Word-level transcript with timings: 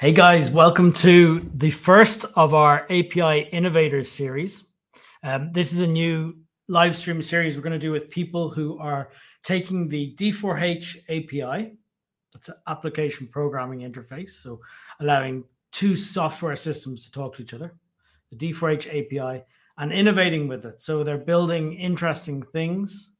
Hey 0.00 0.12
guys, 0.12 0.48
welcome 0.48 0.92
to 0.92 1.50
the 1.54 1.72
first 1.72 2.24
of 2.36 2.54
our 2.54 2.82
API 2.84 3.48
Innovators 3.50 4.08
series. 4.08 4.68
Um, 5.24 5.50
this 5.50 5.72
is 5.72 5.80
a 5.80 5.88
new 5.88 6.36
live 6.68 6.94
stream 6.94 7.20
series 7.20 7.56
we're 7.56 7.64
going 7.64 7.72
to 7.72 7.80
do 7.80 7.90
with 7.90 8.08
people 8.08 8.48
who 8.48 8.78
are 8.78 9.10
taking 9.42 9.88
the 9.88 10.14
D4H 10.14 10.98
API, 11.08 11.72
that's 12.32 12.48
an 12.48 12.54
application 12.68 13.26
programming 13.26 13.80
interface, 13.80 14.30
so 14.30 14.60
allowing 15.00 15.42
two 15.72 15.96
software 15.96 16.54
systems 16.54 17.04
to 17.06 17.10
talk 17.10 17.34
to 17.34 17.42
each 17.42 17.52
other, 17.52 17.74
the 18.30 18.36
D4H 18.36 18.86
API, 18.86 19.42
and 19.78 19.92
innovating 19.92 20.46
with 20.46 20.64
it. 20.64 20.80
So 20.80 21.02
they're 21.02 21.18
building 21.18 21.72
interesting 21.74 22.44
things 22.52 23.14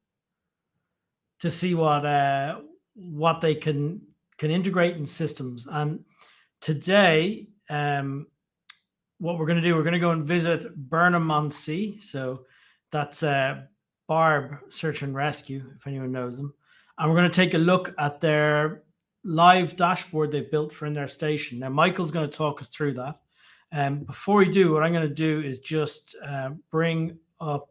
to 1.40 1.50
see 1.50 1.74
what 1.74 2.06
uh, 2.06 2.60
what 2.94 3.40
they 3.40 3.56
can 3.56 4.00
can 4.36 4.52
integrate 4.52 4.96
in 4.96 5.04
systems 5.04 5.66
and 5.66 6.04
today, 6.60 7.48
um, 7.70 8.26
what 9.18 9.38
we're 9.38 9.46
going 9.46 9.60
to 9.60 9.68
do, 9.68 9.74
we're 9.74 9.82
going 9.82 9.92
to 9.92 9.98
go 9.98 10.12
and 10.12 10.24
visit 10.24 10.74
Burnham 10.76 11.30
on 11.30 11.50
Sea. 11.50 12.00
So 12.00 12.44
that's 12.90 13.22
uh, 13.22 13.62
Barb 14.06 14.56
Search 14.68 15.02
and 15.02 15.14
Rescue, 15.14 15.64
if 15.76 15.86
anyone 15.86 16.12
knows 16.12 16.36
them. 16.36 16.54
And 16.98 17.08
we're 17.08 17.16
going 17.16 17.30
to 17.30 17.36
take 17.36 17.54
a 17.54 17.58
look 17.58 17.94
at 17.98 18.20
their 18.20 18.82
live 19.24 19.76
dashboard 19.76 20.32
they've 20.32 20.50
built 20.50 20.72
for 20.72 20.86
in 20.86 20.92
their 20.92 21.08
station. 21.08 21.58
Now, 21.58 21.68
Michael's 21.68 22.10
going 22.10 22.28
to 22.28 22.36
talk 22.36 22.60
us 22.60 22.68
through 22.68 22.94
that. 22.94 23.20
Um, 23.72 24.00
before 24.00 24.36
we 24.36 24.48
do, 24.48 24.72
what 24.72 24.82
I'm 24.82 24.92
going 24.92 25.08
to 25.08 25.14
do 25.14 25.40
is 25.40 25.60
just 25.60 26.16
uh, 26.24 26.50
bring 26.70 27.18
up 27.40 27.68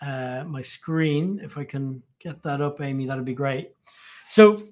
uh, 0.00 0.44
my 0.46 0.60
screen. 0.60 1.40
If 1.42 1.56
I 1.56 1.64
can 1.64 2.02
get 2.18 2.42
that 2.42 2.60
up, 2.60 2.80
Amy, 2.80 3.06
that'd 3.06 3.24
be 3.24 3.34
great. 3.34 3.70
So 4.28 4.62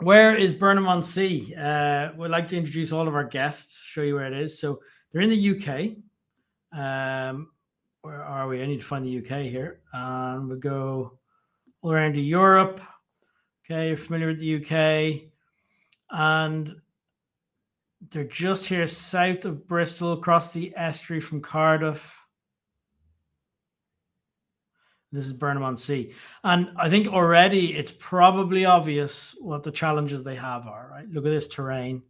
where 0.00 0.36
is 0.36 0.52
Burnham 0.52 0.88
on 0.88 1.02
Sea? 1.02 1.54
Uh, 1.54 2.10
we'd 2.16 2.28
like 2.28 2.48
to 2.48 2.56
introduce 2.56 2.92
all 2.92 3.08
of 3.08 3.14
our 3.14 3.24
guests, 3.24 3.84
show 3.84 4.02
you 4.02 4.14
where 4.14 4.26
it 4.26 4.38
is. 4.38 4.58
So 4.58 4.80
they're 5.10 5.22
in 5.22 5.30
the 5.30 5.56
UK. 5.56 5.96
Um, 6.78 7.50
where 8.02 8.22
are 8.22 8.46
we? 8.46 8.62
I 8.62 8.66
need 8.66 8.80
to 8.80 8.86
find 8.86 9.04
the 9.04 9.18
UK 9.18 9.46
here. 9.46 9.80
And 9.92 10.48
we 10.48 10.58
go 10.58 11.18
all 11.82 11.92
around 11.92 12.14
to 12.14 12.20
Europe. 12.20 12.80
Okay, 13.64 13.88
you're 13.88 13.96
familiar 13.96 14.28
with 14.28 14.38
the 14.38 14.56
UK. 14.56 15.30
And 16.10 16.74
they're 18.10 18.24
just 18.24 18.66
here 18.66 18.86
south 18.86 19.44
of 19.44 19.66
Bristol, 19.66 20.12
across 20.12 20.52
the 20.52 20.72
estuary 20.76 21.20
from 21.20 21.40
Cardiff. 21.40 22.14
This 25.12 25.26
is 25.26 25.32
Burnham 25.32 25.62
on 25.62 25.76
Sea. 25.76 26.12
And 26.44 26.70
I 26.76 26.90
think 26.90 27.08
already 27.08 27.74
it's 27.74 27.92
probably 27.92 28.64
obvious 28.64 29.36
what 29.40 29.62
the 29.62 29.70
challenges 29.70 30.24
they 30.24 30.34
have 30.34 30.66
are, 30.66 30.88
right? 30.90 31.08
Look 31.08 31.24
at 31.24 31.30
this 31.30 31.48
terrain. 31.48 32.02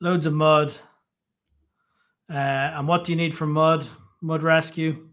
Loads 0.00 0.26
of 0.26 0.34
mud. 0.34 0.74
Uh, 2.28 2.72
and 2.74 2.88
what 2.88 3.04
do 3.04 3.12
you 3.12 3.16
need 3.16 3.34
for 3.34 3.46
mud? 3.46 3.86
Mud 4.20 4.42
rescue. 4.42 5.08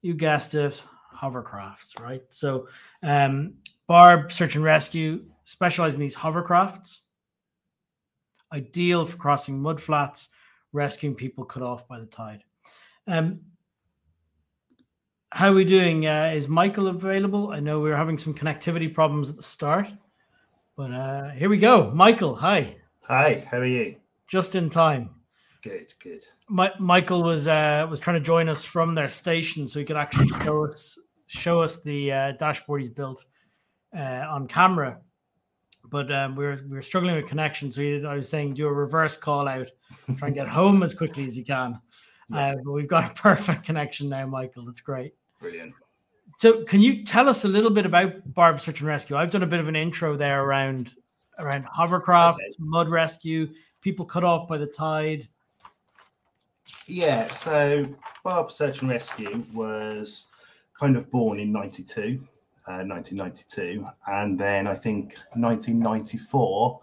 You 0.00 0.14
guessed 0.14 0.54
it, 0.54 0.82
hovercrafts, 1.14 2.00
right? 2.00 2.22
So 2.30 2.68
um, 3.02 3.54
Barb 3.86 4.32
Search 4.32 4.56
and 4.56 4.64
Rescue 4.64 5.24
specialize 5.44 5.94
in 5.94 6.00
these 6.00 6.16
hovercrafts. 6.16 7.00
Ideal 8.52 9.06
for 9.06 9.16
crossing 9.16 9.60
mud 9.60 9.80
flats, 9.80 10.28
rescuing 10.72 11.14
people 11.14 11.44
cut 11.44 11.62
off 11.62 11.86
by 11.86 12.00
the 12.00 12.06
tide. 12.06 12.44
Um, 13.06 13.40
how 15.34 15.48
are 15.48 15.54
we 15.54 15.64
doing? 15.64 16.06
Uh, 16.06 16.30
is 16.34 16.46
Michael 16.46 16.88
available? 16.88 17.50
I 17.52 17.60
know 17.60 17.80
we 17.80 17.88
were 17.88 17.96
having 17.96 18.18
some 18.18 18.34
connectivity 18.34 18.92
problems 18.92 19.30
at 19.30 19.36
the 19.36 19.42
start, 19.42 19.88
but 20.76 20.92
uh, 20.92 21.30
here 21.30 21.48
we 21.48 21.56
go. 21.56 21.90
Michael, 21.94 22.34
hi. 22.34 22.76
Hi, 23.00 23.46
how 23.50 23.58
are 23.58 23.64
you? 23.64 23.96
Just 24.28 24.54
in 24.56 24.68
time. 24.68 25.08
Good, 25.62 25.94
good. 26.02 26.22
My, 26.48 26.70
Michael 26.78 27.22
was 27.22 27.48
uh, 27.48 27.86
was 27.88 27.98
trying 27.98 28.20
to 28.20 28.24
join 28.24 28.48
us 28.48 28.62
from 28.62 28.94
their 28.94 29.08
station, 29.08 29.66
so 29.66 29.78
he 29.78 29.86
could 29.86 29.96
actually 29.96 30.28
show 30.44 30.66
us 30.66 30.98
show 31.28 31.62
us 31.62 31.82
the 31.82 32.12
uh, 32.12 32.32
dashboard 32.32 32.82
he's 32.82 32.90
built 32.90 33.24
uh, 33.96 34.26
on 34.28 34.46
camera. 34.46 34.98
But 35.88 36.12
um, 36.12 36.36
we 36.36 36.44
were 36.44 36.60
we 36.68 36.76
were 36.76 36.82
struggling 36.82 37.16
with 37.16 37.26
connection, 37.26 37.72
so 37.72 37.80
he, 37.80 38.04
I 38.04 38.16
was 38.16 38.28
saying 38.28 38.54
do 38.54 38.66
a 38.66 38.72
reverse 38.72 39.16
call 39.16 39.48
out, 39.48 39.68
try 40.16 40.28
and 40.28 40.34
get 40.34 40.48
home 40.48 40.82
as 40.82 40.94
quickly 40.94 41.24
as 41.24 41.38
you 41.38 41.44
can. 41.44 41.80
Uh, 42.34 42.54
but 42.64 42.72
we've 42.72 42.88
got 42.88 43.10
a 43.10 43.14
perfect 43.22 43.64
connection 43.64 44.10
now, 44.10 44.26
Michael. 44.26 44.66
That's 44.66 44.80
great. 44.80 45.14
Brilliant. 45.42 45.74
So, 46.38 46.64
can 46.64 46.80
you 46.80 47.04
tell 47.04 47.28
us 47.28 47.44
a 47.44 47.48
little 47.48 47.70
bit 47.70 47.84
about 47.84 48.32
Barb 48.32 48.60
Search 48.60 48.80
and 48.80 48.88
Rescue? 48.88 49.16
I've 49.16 49.32
done 49.32 49.42
a 49.42 49.46
bit 49.46 49.60
of 49.60 49.68
an 49.68 49.76
intro 49.76 50.16
there 50.16 50.44
around 50.44 50.94
around 51.38 51.64
hovercraft, 51.64 52.38
okay. 52.38 52.54
mud 52.58 52.88
rescue, 52.88 53.48
people 53.80 54.04
cut 54.04 54.22
off 54.22 54.48
by 54.48 54.56
the 54.56 54.66
tide. 54.66 55.28
Yeah, 56.86 57.28
so 57.28 57.86
Barb 58.22 58.52
Search 58.52 58.82
and 58.82 58.90
Rescue 58.90 59.44
was 59.52 60.28
kind 60.78 60.96
of 60.96 61.10
born 61.10 61.40
in 61.40 61.50
92, 61.50 62.20
uh, 62.68 62.84
1992, 62.84 63.86
and 64.06 64.38
then 64.38 64.66
I 64.66 64.74
think 64.74 65.16
1994, 65.34 66.80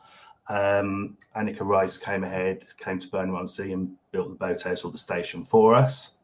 um, 0.50 1.18
Anneka 1.36 1.62
Rice 1.62 1.98
came 1.98 2.24
ahead, 2.24 2.66
came 2.78 3.00
to 3.00 3.08
Burnham 3.08 3.36
on 3.36 3.48
Sea 3.48 3.72
and 3.72 3.96
built 4.12 4.30
the 4.30 4.36
boathouse 4.36 4.84
or 4.84 4.92
the 4.92 4.98
station 4.98 5.44
for 5.44 5.74
us. 5.74 6.16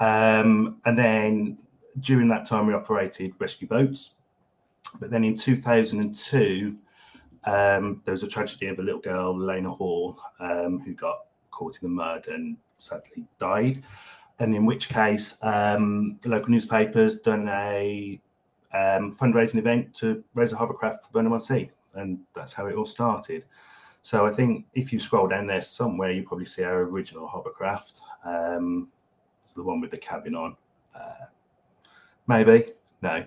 Um, 0.00 0.80
and 0.86 0.98
then 0.98 1.58
during 2.00 2.28
that 2.28 2.46
time, 2.46 2.66
we 2.66 2.74
operated 2.74 3.34
rescue 3.38 3.68
boats. 3.68 4.12
But 4.98 5.10
then 5.10 5.24
in 5.24 5.36
2002, 5.36 6.76
um, 7.44 8.02
there 8.04 8.12
was 8.12 8.22
a 8.22 8.28
tragedy 8.28 8.66
of 8.66 8.78
a 8.78 8.82
little 8.82 9.00
girl, 9.00 9.38
Lena 9.38 9.70
Hall, 9.70 10.18
um, 10.40 10.80
who 10.80 10.94
got 10.94 11.26
caught 11.50 11.78
in 11.82 11.88
the 11.88 11.94
mud 11.94 12.26
and 12.28 12.56
sadly 12.78 13.24
died. 13.38 13.82
And 14.38 14.54
in 14.54 14.64
which 14.64 14.88
case, 14.88 15.38
um, 15.42 16.18
the 16.22 16.30
local 16.30 16.50
newspapers 16.50 17.20
done 17.20 17.48
a 17.48 18.20
um, 18.72 19.12
fundraising 19.12 19.58
event 19.58 19.94
to 19.96 20.24
raise 20.34 20.52
a 20.52 20.56
hovercraft 20.56 21.04
for 21.04 21.12
Burnham 21.12 21.32
on 21.32 21.40
Sea, 21.40 21.70
and 21.94 22.18
that's 22.34 22.54
how 22.54 22.66
it 22.66 22.74
all 22.74 22.86
started. 22.86 23.44
So 24.02 24.26
I 24.26 24.30
think 24.30 24.64
if 24.74 24.92
you 24.92 24.98
scroll 24.98 25.28
down 25.28 25.46
there 25.46 25.60
somewhere, 25.60 26.10
you 26.10 26.22
probably 26.22 26.46
see 26.46 26.62
our 26.62 26.80
original 26.84 27.28
hovercraft. 27.28 28.00
Um, 28.24 28.88
it's 29.40 29.52
the 29.52 29.62
one 29.62 29.80
with 29.80 29.90
the 29.90 29.96
cabin 29.96 30.34
on. 30.34 30.56
Uh, 30.94 31.26
maybe 32.26 32.66
no, 33.02 33.24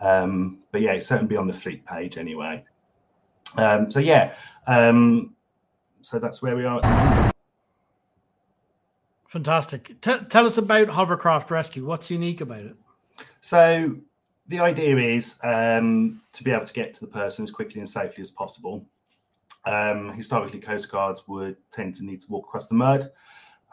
um, 0.00 0.58
but 0.72 0.80
yeah, 0.80 0.92
it's 0.92 1.06
certainly 1.06 1.36
on 1.36 1.46
the 1.46 1.52
fleet 1.52 1.84
page 1.84 2.18
anyway. 2.18 2.64
Um, 3.56 3.90
so 3.90 4.00
yeah, 4.00 4.34
um, 4.66 5.34
so 6.02 6.18
that's 6.18 6.42
where 6.42 6.56
we 6.56 6.64
are. 6.64 7.32
Fantastic. 9.28 10.00
T- 10.00 10.24
tell 10.30 10.46
us 10.46 10.56
about 10.56 10.88
Hovercraft 10.88 11.50
Rescue. 11.50 11.84
What's 11.84 12.10
unique 12.10 12.40
about 12.40 12.60
it? 12.60 12.76
So 13.40 13.96
the 14.46 14.58
idea 14.58 14.96
is 14.96 15.38
um, 15.44 16.22
to 16.32 16.42
be 16.42 16.50
able 16.50 16.64
to 16.64 16.72
get 16.72 16.94
to 16.94 17.00
the 17.00 17.06
person 17.06 17.42
as 17.42 17.50
quickly 17.50 17.80
and 17.80 17.88
safely 17.88 18.22
as 18.22 18.30
possible. 18.30 18.86
Um, 19.66 20.12
historically, 20.14 20.60
coast 20.60 20.90
guards 20.90 21.28
would 21.28 21.56
tend 21.70 21.94
to 21.96 22.04
need 22.04 22.22
to 22.22 22.26
walk 22.30 22.46
across 22.46 22.68
the 22.68 22.74
mud, 22.74 23.10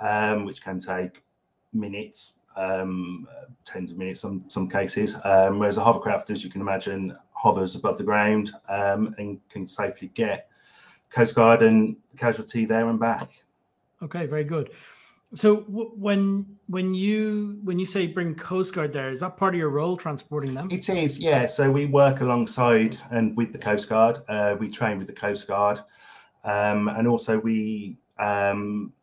um, 0.02 0.44
which 0.44 0.62
can 0.62 0.80
take 0.80 1.24
minutes, 1.76 2.40
um, 2.56 3.28
tens 3.64 3.92
of 3.92 3.98
minutes, 3.98 4.22
some 4.22 4.46
some 4.48 4.70
cases. 4.70 5.16
Um, 5.24 5.60
whereas 5.60 5.78
a 5.78 5.84
hovercraft, 5.84 6.30
as 6.30 6.44
you 6.44 6.50
can 6.50 6.62
imagine, 6.62 7.16
hovers 7.32 7.76
above 7.76 7.98
the 7.98 8.04
ground 8.04 8.54
um, 8.70 9.14
and 9.18 9.40
can 9.50 9.68
safely 9.68 10.10
get 10.14 10.50
Coast 11.10 11.36
Guard 11.36 11.62
and 11.62 11.98
casualty 12.18 12.66
there 12.66 12.90
and 12.90 13.00
back. 13.00 13.32
Okay, 14.02 14.26
very 14.26 14.44
good. 14.44 14.72
So 15.34 15.62
w- 15.62 15.92
when 15.96 16.46
when 16.68 16.94
you 16.94 17.60
when 17.64 17.78
you 17.78 17.86
say 17.86 18.08
bring 18.08 18.36
Coast 18.36 18.74
Guard 18.74 18.94
there, 18.94 19.10
is 19.10 19.20
that 19.20 19.36
part 19.38 19.54
of 19.54 19.60
your 19.60 19.70
role 19.70 19.98
transporting 19.98 20.54
them? 20.54 20.70
It 20.72 20.88
is, 20.90 21.20
yeah. 21.20 21.48
So 21.48 21.70
we 21.70 21.88
work 21.88 22.22
alongside 22.22 22.98
and 23.12 23.36
with 23.36 23.52
the 23.52 23.58
Coast 23.58 23.90
Guard. 23.90 24.20
Uh, 24.28 24.56
we 24.60 24.70
train 24.70 24.98
with 24.98 25.08
the 25.08 25.14
Coast 25.14 25.48
Guard, 25.48 25.80
um, 26.44 26.88
and 26.88 27.08
also 27.08 27.40
we 27.40 27.98
um, 28.18 28.94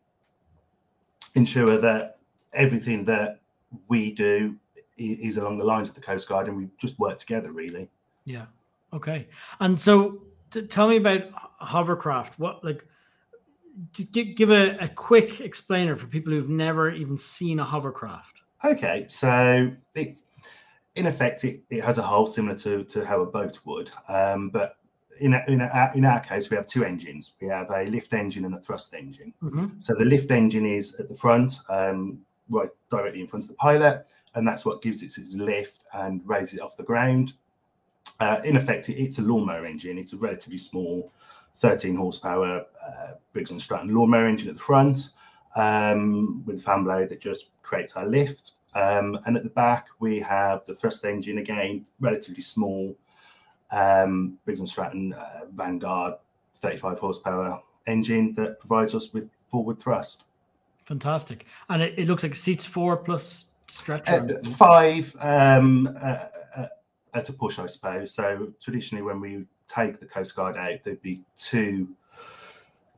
ensure 1.35 1.77
that 1.77 2.12
everything 2.53 3.03
that 3.05 3.41
we 3.87 4.11
do 4.11 4.55
is 4.97 5.37
along 5.37 5.57
the 5.57 5.65
lines 5.65 5.89
of 5.89 5.95
the 5.95 6.01
Coast 6.01 6.27
Guard, 6.27 6.47
and 6.47 6.57
we 6.57 6.69
just 6.77 6.99
work 6.99 7.17
together, 7.19 7.51
really. 7.51 7.89
Yeah. 8.25 8.45
Okay. 8.91 9.27
And 9.59 9.79
so, 9.79 10.21
t- 10.51 10.67
tell 10.67 10.87
me 10.87 10.97
about 10.97 11.23
hovercraft. 11.57 12.39
What 12.39 12.63
like? 12.63 12.85
Just 13.91 14.11
give, 14.13 14.35
give 14.35 14.51
a, 14.51 14.77
a 14.77 14.87
quick 14.87 15.41
explainer 15.41 15.95
for 15.95 16.05
people 16.05 16.31
who've 16.31 16.47
never 16.47 16.91
even 16.91 17.17
seen 17.17 17.59
a 17.59 17.63
hovercraft. 17.63 18.41
Okay, 18.63 19.07
so 19.09 19.71
it, 19.95 20.19
in 20.93 21.07
effect, 21.07 21.43
it, 21.43 21.63
it 21.71 21.83
has 21.83 21.97
a 21.97 22.03
hull 22.03 22.27
similar 22.27 22.55
to, 22.59 22.83
to 22.83 23.03
how 23.03 23.21
a 23.21 23.25
boat 23.25 23.59
would, 23.65 23.89
um, 24.09 24.51
but 24.51 24.77
in, 25.19 25.33
a, 25.33 25.43
in, 25.47 25.61
a, 25.61 25.91
in 25.95 26.05
our 26.05 26.19
case, 26.19 26.51
we 26.51 26.55
have 26.55 26.67
two 26.67 26.85
engines. 26.85 27.33
We 27.41 27.47
have 27.47 27.71
a 27.71 27.85
lift 27.85 28.13
engine 28.13 28.45
and 28.45 28.53
a 28.53 28.59
thrust 28.59 28.93
engine. 28.93 29.33
Mm-hmm. 29.41 29.79
So 29.79 29.95
the 29.95 30.05
lift 30.05 30.29
engine 30.29 30.67
is 30.67 30.93
at 30.99 31.09
the 31.09 31.15
front, 31.15 31.55
um, 31.67 32.19
right 32.49 32.69
directly 32.89 33.21
in 33.21 33.27
front 33.27 33.45
of 33.45 33.49
the 33.49 33.55
pilot, 33.55 34.11
and 34.35 34.47
that's 34.47 34.65
what 34.65 34.81
gives 34.81 35.01
it 35.01 35.17
its 35.17 35.35
lift 35.35 35.85
and 35.93 36.21
raises 36.27 36.55
it 36.55 36.61
off 36.61 36.77
the 36.77 36.83
ground. 36.83 37.33
Uh, 38.19 38.41
in 38.43 38.55
effect, 38.55 38.89
it's 38.89 39.19
a 39.19 39.21
lawnmower 39.21 39.65
engine. 39.65 39.97
It's 39.97 40.13
a 40.13 40.17
relatively 40.17 40.57
small 40.57 41.11
13 41.57 41.95
horsepower 41.95 42.65
uh, 42.85 43.11
Briggs 43.31 43.51
and 43.51 43.61
Stratton 43.61 43.93
lawnmower 43.93 44.27
engine 44.27 44.49
at 44.49 44.55
the 44.55 44.61
front 44.61 45.09
um, 45.55 46.43
with 46.45 46.57
a 46.57 46.61
fan 46.61 46.83
blade 46.83 47.09
that 47.09 47.21
just 47.21 47.47
creates 47.61 47.95
our 47.95 48.05
lift. 48.05 48.53
Um, 48.75 49.19
and 49.25 49.37
at 49.37 49.43
the 49.43 49.49
back, 49.49 49.87
we 49.99 50.19
have 50.19 50.65
the 50.65 50.73
thrust 50.73 51.05
engine 51.05 51.37
again, 51.37 51.85
relatively 51.99 52.41
small 52.41 52.95
um, 53.71 54.37
Briggs 54.45 54.59
and 54.59 54.69
Stratton 54.69 55.13
uh, 55.13 55.41
Vanguard 55.53 56.15
35 56.55 56.99
horsepower 56.99 57.61
engine 57.87 58.33
that 58.35 58.59
provides 58.59 58.95
us 58.95 59.13
with 59.13 59.29
forward 59.47 59.79
thrust. 59.79 60.25
Fantastic. 60.85 61.45
And 61.69 61.81
it, 61.81 61.97
it 61.97 62.07
looks 62.07 62.23
like 62.23 62.35
seats 62.35 62.65
four 62.65 62.97
plus 62.97 63.51
stretcher. 63.69 64.27
Uh, 64.29 64.49
five 64.49 65.15
um, 65.19 65.87
uh, 66.01 66.27
uh, 66.55 66.67
at 67.13 67.29
a 67.29 67.33
push, 67.33 67.59
I 67.59 67.65
suppose. 67.65 68.13
So 68.13 68.51
traditionally, 68.61 69.01
when 69.01 69.19
we 69.19 69.45
take 69.67 69.99
the 69.99 70.05
Coast 70.05 70.35
Guard 70.35 70.57
out, 70.57 70.83
there'd 70.83 71.01
be 71.01 71.21
two 71.37 71.87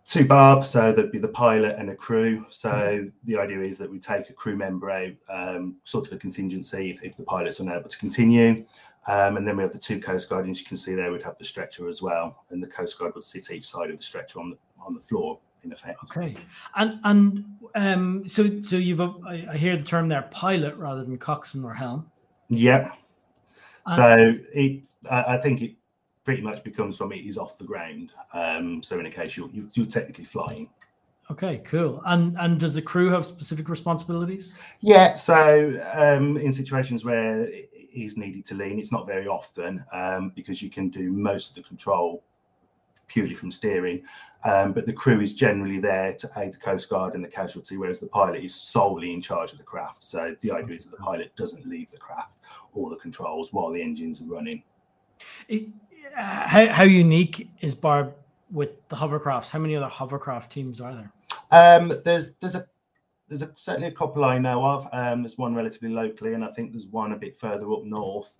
two 0.05 0.23
barbs, 0.23 0.69
so 0.69 0.93
there'd 0.93 1.11
be 1.11 1.17
the 1.17 1.27
pilot 1.27 1.75
and 1.79 1.89
a 1.89 1.95
crew. 1.95 2.45
So 2.49 2.69
mm-hmm. 2.69 3.07
the 3.23 3.37
idea 3.37 3.61
is 3.61 3.77
that 3.79 3.89
we 3.89 3.99
take 3.99 4.29
a 4.29 4.33
crew 4.33 4.55
member 4.55 4.91
out, 4.91 5.13
um, 5.29 5.77
sort 5.83 6.05
of 6.05 6.13
a 6.13 6.17
contingency 6.17 6.91
if, 6.91 7.03
if 7.03 7.17
the 7.17 7.23
pilot's 7.23 7.59
unable 7.59 7.89
to 7.89 7.97
continue. 7.97 8.65
Um, 9.07 9.37
and 9.37 9.47
then 9.47 9.57
we 9.57 9.63
have 9.63 9.71
the 9.71 9.79
two 9.79 9.99
Coast 9.99 10.29
Guardians. 10.29 10.59
You 10.59 10.65
can 10.65 10.77
see 10.77 10.93
there 10.95 11.11
we'd 11.11 11.23
have 11.23 11.37
the 11.37 11.45
stretcher 11.45 11.87
as 11.87 12.01
well, 12.01 12.43
and 12.49 12.61
the 12.61 12.67
Coast 12.67 12.97
Guard 12.97 13.13
would 13.15 13.23
sit 13.23 13.51
each 13.51 13.65
side 13.65 13.89
of 13.89 13.97
the 13.97 14.03
stretcher 14.03 14.39
on 14.39 14.51
the 14.51 14.57
on 14.79 14.93
the 14.93 15.01
floor 15.01 15.39
in 15.65 15.73
effect. 15.73 15.99
Okay, 16.03 16.35
and 16.75 16.99
and 17.03 17.45
um, 17.75 18.27
so 18.27 18.61
so 18.61 18.77
you've 18.77 19.01
I, 19.01 19.47
I 19.51 19.57
hear 19.57 19.75
the 19.75 19.83
term 19.83 20.07
there 20.07 20.23
pilot 20.31 20.75
rather 20.75 21.03
than 21.03 21.17
coxswain 21.17 21.65
or 21.65 21.73
helm. 21.73 22.09
Yeah. 22.49 22.91
So 23.95 24.33
it 24.53 24.87
I, 25.09 25.35
I 25.35 25.37
think 25.37 25.61
it 25.61 25.75
pretty 26.23 26.41
much 26.41 26.63
becomes 26.63 26.97
from 26.97 27.11
it 27.11 27.17
is 27.17 27.37
off 27.37 27.57
the 27.57 27.63
ground. 27.63 28.13
Um, 28.33 28.81
so 28.81 28.99
in 28.99 29.05
a 29.05 29.11
case 29.11 29.37
you're, 29.37 29.49
you're 29.73 29.85
technically 29.85 30.25
flying. 30.25 30.69
Okay, 31.31 31.61
cool. 31.65 32.01
And 32.05 32.37
and 32.39 32.59
does 32.59 32.75
the 32.75 32.81
crew 32.81 33.09
have 33.09 33.25
specific 33.25 33.69
responsibilities? 33.69 34.55
Yeah. 34.81 35.15
So 35.15 35.79
um, 35.93 36.37
in 36.37 36.53
situations 36.53 37.03
where 37.03 37.43
it 37.43 37.69
is 37.93 38.17
needed 38.17 38.45
to 38.45 38.55
lean, 38.55 38.79
it's 38.79 38.91
not 38.91 39.07
very 39.07 39.27
often 39.27 39.83
um, 39.91 40.31
because 40.35 40.61
you 40.61 40.69
can 40.69 40.89
do 40.89 41.11
most 41.11 41.49
of 41.49 41.55
the 41.55 41.67
control 41.67 42.23
purely 43.07 43.33
from 43.33 43.51
steering. 43.51 44.03
Um, 44.43 44.73
but 44.73 44.85
the 44.85 44.93
crew 44.93 45.21
is 45.21 45.33
generally 45.33 45.79
there 45.79 46.13
to 46.13 46.29
aid 46.37 46.53
the 46.53 46.57
Coast 46.57 46.89
Guard 46.89 47.15
and 47.15 47.23
the 47.23 47.29
casualty, 47.29 47.77
whereas 47.77 47.99
the 47.99 48.07
pilot 48.07 48.43
is 48.43 48.53
solely 48.53 49.11
in 49.11 49.21
charge 49.21 49.51
of 49.51 49.57
the 49.57 49.63
craft. 49.63 50.03
So 50.03 50.35
the 50.41 50.51
idea 50.51 50.75
is 50.77 50.85
that 50.85 50.91
the 50.91 51.03
pilot 51.03 51.35
doesn't 51.35 51.65
leave 51.65 51.89
the 51.89 51.97
craft 51.97 52.37
or 52.73 52.89
the 52.89 52.97
controls 52.97 53.51
while 53.51 53.71
the 53.71 53.81
engines 53.81 54.21
are 54.21 54.25
running. 54.25 54.63
It, 55.47 55.67
how, 56.13 56.67
how 56.67 56.83
unique 56.83 57.49
is 57.61 57.73
Barb 57.73 58.13
with 58.51 58.87
the 58.89 58.95
hovercrafts? 58.95 59.49
How 59.49 59.59
many 59.59 59.75
other 59.75 59.87
hovercraft 59.87 60.51
teams 60.51 60.79
are 60.79 60.93
there? 60.93 61.11
Um, 61.51 61.93
there's 62.03 62.35
there's 62.35 62.55
a 62.55 62.65
there's 63.27 63.41
a, 63.41 63.51
certainly 63.55 63.87
a 63.87 63.91
couple 63.91 64.23
I 64.23 64.37
know 64.37 64.63
of. 64.65 64.87
Um, 64.91 65.23
there's 65.23 65.37
one 65.37 65.55
relatively 65.55 65.89
locally, 65.89 66.33
and 66.33 66.43
I 66.43 66.51
think 66.51 66.71
there's 66.71 66.87
one 66.87 67.11
a 67.11 67.17
bit 67.17 67.37
further 67.37 67.71
up 67.71 67.83
north. 67.83 68.35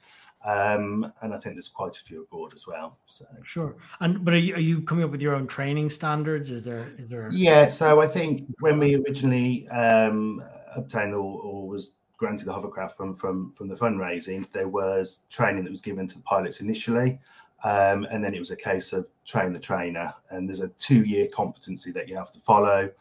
Um, 0.46 1.12
and 1.22 1.34
I 1.34 1.40
think 1.40 1.56
there's 1.56 1.68
quite 1.68 1.98
a 1.98 2.00
few 2.00 2.22
abroad 2.24 2.54
as 2.54 2.68
well. 2.68 3.00
So 3.08 3.26
sure. 3.44 3.76
And 4.00 4.24
but 4.24 4.36
are 4.36 4.38
you, 4.38 4.56
are 4.56 4.60
you 4.60 4.82
coming 4.82 5.04
up 5.04 5.10
with 5.10 5.22
your 5.22 5.34
own 5.34 5.48
training 5.48 5.90
standards? 5.90 6.52
Is 6.52 6.64
there 6.64 6.94
is 6.98 7.10
there? 7.10 7.30
Yeah. 7.32 7.68
So 7.68 8.00
I 8.00 8.08
think 8.08 8.48
when 8.60 8.78
we 8.78 8.96
originally 8.96 9.68
um, 9.70 10.44
obtained 10.76 11.14
or, 11.16 11.42
or 11.42 11.68
was 11.68 11.94
granted 12.18 12.46
the 12.46 12.54
hovercraft 12.54 12.96
from 12.96 13.16
from 13.16 13.54
from 13.54 13.68
the 13.68 13.76
fundraising, 13.76 14.50
there 14.52 14.68
was 14.68 15.22
training 15.30 15.64
that 15.64 15.72
was 15.72 15.82
given 15.82 16.08
to 16.08 16.16
the 16.16 16.24
pilots 16.24 16.62
initially. 16.62 17.20
Um, 17.64 18.06
and 18.12 18.24
then 18.24 18.36
it 18.36 18.40
was 18.40 18.52
a 18.52 18.56
case 18.56 18.94
of 18.94 19.10
train 19.26 19.52
the 19.52 19.60
trainer, 19.60 20.14
and 20.30 20.48
there's 20.48 20.60
a 20.60 20.68
two-year 20.78 21.28
competency 21.34 21.92
that 21.94 22.08
you 22.08 22.16
have 22.16 22.32
to 22.34 22.40
follow. 22.40 22.92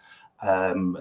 Um, 0.41 0.97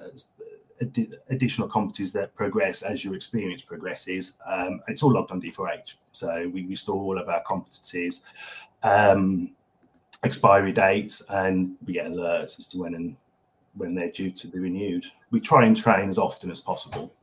ad- 0.81 1.17
additional 1.29 1.67
competencies 1.67 2.11
that 2.13 2.33
progress 2.35 2.81
as 2.81 3.03
your 3.03 3.15
experience 3.15 3.61
progresses. 3.61 4.37
Um, 4.45 4.81
it's 4.87 5.03
all 5.03 5.13
logged 5.13 5.31
on 5.31 5.41
D4H, 5.41 5.95
so 6.11 6.49
we, 6.53 6.65
we 6.65 6.75
store 6.75 7.01
all 7.01 7.19
of 7.19 7.29
our 7.29 7.43
competencies, 7.43 8.21
um, 8.83 9.51
expiry 10.23 10.71
dates, 10.71 11.21
and 11.29 11.75
we 11.85 11.93
get 11.93 12.07
alerts 12.07 12.59
as 12.59 12.67
to 12.69 12.79
when 12.79 12.95
and 12.95 13.15
when 13.75 13.95
they're 13.95 14.11
due 14.11 14.31
to 14.31 14.47
be 14.47 14.59
renewed. 14.59 15.05
We 15.31 15.39
try 15.39 15.65
and 15.65 15.75
train 15.75 16.09
as 16.09 16.17
often 16.17 16.51
as 16.51 16.61
possible. 16.61 17.13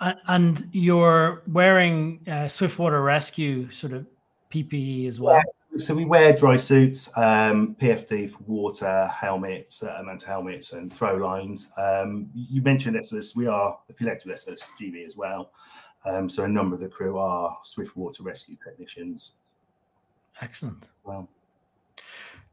And 0.00 0.68
you're 0.72 1.42
wearing 1.48 2.20
uh, 2.30 2.46
Swiftwater 2.46 3.02
Rescue 3.02 3.70
sort 3.70 3.94
of 3.94 4.06
PPE 4.52 5.08
as 5.08 5.18
well. 5.18 5.36
Yeah 5.36 5.42
so 5.76 5.94
we 5.94 6.04
wear 6.04 6.32
dry 6.32 6.56
suits, 6.56 7.10
um, 7.16 7.76
PFD 7.80 8.30
for 8.30 8.42
water, 8.46 9.06
helmets, 9.06 9.82
uh, 9.82 10.02
helmets, 10.26 10.72
and 10.72 10.92
throw 10.92 11.16
lines. 11.16 11.70
Um, 11.76 12.30
you 12.34 12.62
mentioned 12.62 12.96
SLS. 12.96 13.36
We 13.36 13.46
are 13.46 13.78
affiliated 13.88 14.26
with 14.26 14.36
SLSGB 14.36 15.04
as 15.04 15.16
well. 15.16 15.52
Um, 16.04 16.28
so 16.28 16.44
a 16.44 16.48
number 16.48 16.74
of 16.74 16.80
the 16.80 16.88
crew 16.88 17.18
are 17.18 17.58
Swiftwater 17.62 18.22
rescue 18.22 18.56
technicians. 18.64 19.32
Excellent. 20.40 20.86
Well, 21.04 21.28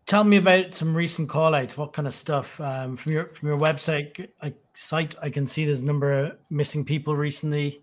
tell 0.05 0.23
me 0.23 0.37
about 0.37 0.75
some 0.75 0.95
recent 0.95 1.29
call 1.29 1.55
outs. 1.55 1.77
What 1.77 1.93
kind 1.93 2.07
of 2.07 2.13
stuff 2.13 2.59
um, 2.59 2.97
from 2.97 3.11
your 3.11 3.25
from 3.27 3.47
your 3.47 3.57
website 3.57 4.27
I, 4.41 4.53
site? 4.73 5.15
I 5.21 5.29
can 5.29 5.47
see 5.47 5.65
there's 5.65 5.81
a 5.81 5.85
number 5.85 6.25
of 6.25 6.37
missing 6.49 6.83
people 6.83 7.15
recently 7.15 7.81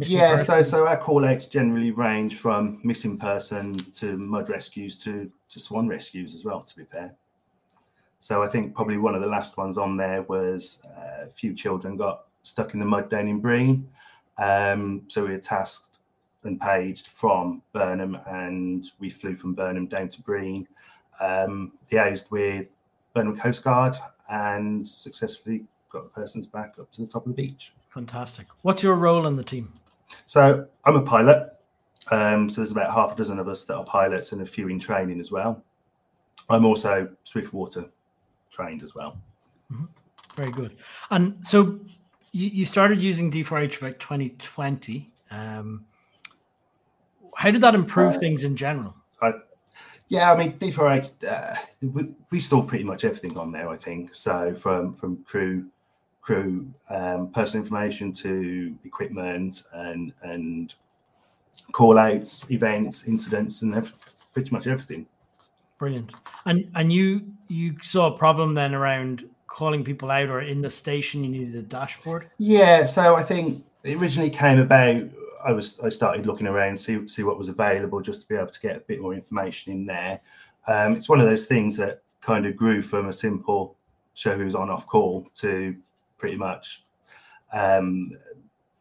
yeah, 0.00 0.36
so 0.36 0.62
so 0.62 0.86
our 0.86 0.96
call 0.96 1.24
outs 1.24 1.46
generally 1.46 1.90
range 1.90 2.36
from 2.36 2.80
missing 2.84 3.18
persons 3.18 3.88
to 4.00 4.16
mud 4.16 4.48
rescues 4.48 4.96
to 5.04 5.30
to 5.48 5.58
swan 5.58 5.88
rescues 5.88 6.34
as 6.34 6.44
well. 6.44 6.60
To 6.60 6.76
be 6.76 6.84
fair, 6.84 7.14
so 8.20 8.42
I 8.42 8.46
think 8.46 8.74
probably 8.74 8.98
one 8.98 9.14
of 9.14 9.22
the 9.22 9.28
last 9.28 9.56
ones 9.56 9.78
on 9.78 9.96
there 9.96 10.22
was 10.22 10.80
uh, 10.96 11.26
a 11.26 11.30
few 11.30 11.54
children 11.54 11.96
got 11.96 12.26
stuck 12.42 12.74
in 12.74 12.80
the 12.80 12.86
mud 12.86 13.10
down 13.10 13.26
in 13.28 13.42
Brean. 13.42 13.84
Um, 14.38 15.02
so 15.08 15.24
we 15.24 15.32
were 15.32 15.38
tasked 15.38 15.98
and 16.44 16.60
paged 16.60 17.08
from 17.08 17.62
Burnham, 17.72 18.18
and 18.26 18.90
we 18.98 19.10
flew 19.10 19.34
from 19.34 19.54
Burnham 19.54 19.86
down 19.86 20.08
to 20.08 20.22
Brean, 20.22 20.66
um, 21.20 21.72
liaised 21.90 22.30
with 22.30 22.74
Burnham 23.14 23.38
Coast 23.38 23.62
Guard, 23.64 23.96
and 24.28 24.86
successfully 24.86 25.64
got 25.90 26.04
the 26.04 26.08
persons 26.08 26.46
back 26.46 26.74
up 26.80 26.90
to 26.92 27.02
the 27.02 27.06
top 27.06 27.26
of 27.26 27.36
the 27.36 27.42
beach. 27.42 27.72
Fantastic. 27.92 28.46
What's 28.62 28.82
your 28.82 28.94
role 28.94 29.26
in 29.26 29.36
the 29.36 29.44
team? 29.44 29.70
So 30.24 30.66
I'm 30.84 30.96
a 30.96 31.02
pilot. 31.02 31.52
Um, 32.10 32.48
so 32.48 32.62
there's 32.62 32.72
about 32.72 32.92
half 32.92 33.12
a 33.12 33.16
dozen 33.16 33.38
of 33.38 33.48
us 33.48 33.64
that 33.64 33.76
are 33.76 33.84
pilots 33.84 34.32
and 34.32 34.40
a 34.40 34.46
few 34.46 34.68
in 34.68 34.78
training 34.78 35.20
as 35.20 35.30
well. 35.30 35.62
I'm 36.48 36.64
also 36.64 37.08
Swiftwater 37.24 37.90
trained 38.50 38.82
as 38.82 38.94
well. 38.94 39.18
Mm-hmm. 39.70 39.84
Very 40.36 40.50
good. 40.50 40.76
And 41.10 41.36
so 41.46 41.80
you, 42.32 42.48
you 42.48 42.64
started 42.64 43.00
using 43.00 43.30
D4H 43.30 43.78
about 43.78 44.00
2020. 44.00 45.10
Um, 45.30 45.84
how 47.36 47.50
did 47.50 47.60
that 47.60 47.74
improve 47.74 48.16
uh, 48.16 48.18
things 48.18 48.44
in 48.44 48.56
general? 48.56 48.94
I, 49.20 49.32
yeah, 50.08 50.32
I 50.32 50.36
mean 50.36 50.58
D4H, 50.58 51.10
uh, 51.28 51.56
we, 51.82 52.08
we 52.30 52.40
store 52.40 52.64
pretty 52.64 52.84
much 52.84 53.04
everything 53.04 53.36
on 53.36 53.52
there. 53.52 53.68
I 53.68 53.76
think 53.76 54.14
so. 54.14 54.54
From 54.54 54.92
from 54.92 55.24
crew 55.24 55.66
crew 56.22 56.72
um, 56.88 57.30
personal 57.30 57.64
information 57.64 58.12
to 58.12 58.74
equipment 58.84 59.64
and 59.74 60.12
and 60.22 60.74
call 61.72 61.98
outs, 61.98 62.44
events, 62.50 63.06
incidents, 63.06 63.62
and 63.62 63.92
pretty 64.32 64.50
much 64.50 64.66
everything. 64.66 65.06
Brilliant. 65.78 66.12
And 66.46 66.70
and 66.74 66.92
you 66.92 67.22
you 67.48 67.76
saw 67.82 68.14
a 68.14 68.16
problem 68.16 68.54
then 68.54 68.74
around 68.74 69.28
calling 69.46 69.84
people 69.84 70.10
out 70.10 70.30
or 70.30 70.40
in 70.40 70.62
the 70.62 70.70
station 70.70 71.22
you 71.22 71.30
needed 71.30 71.54
a 71.56 71.62
dashboard? 71.62 72.30
Yeah, 72.38 72.84
so 72.84 73.16
I 73.16 73.22
think 73.22 73.64
it 73.84 74.00
originally 74.00 74.30
came 74.30 74.58
about 74.58 75.02
I 75.44 75.52
was 75.52 75.80
I 75.80 75.88
started 75.88 76.26
looking 76.26 76.46
around 76.46 76.78
see 76.78 77.06
see 77.08 77.22
what 77.22 77.36
was 77.36 77.48
available 77.48 78.00
just 78.00 78.22
to 78.22 78.28
be 78.28 78.36
able 78.36 78.48
to 78.48 78.60
get 78.60 78.76
a 78.76 78.80
bit 78.80 79.00
more 79.00 79.12
information 79.12 79.72
in 79.72 79.86
there. 79.86 80.20
Um, 80.68 80.94
it's 80.94 81.08
one 81.08 81.20
of 81.20 81.26
those 81.26 81.46
things 81.46 81.76
that 81.78 82.02
kind 82.20 82.46
of 82.46 82.56
grew 82.56 82.80
from 82.80 83.08
a 83.08 83.12
simple 83.12 83.76
show 84.14 84.36
who's 84.36 84.54
on 84.54 84.70
off 84.70 84.86
call 84.86 85.28
to 85.34 85.74
pretty 86.22 86.36
much 86.36 86.84
um, 87.52 88.12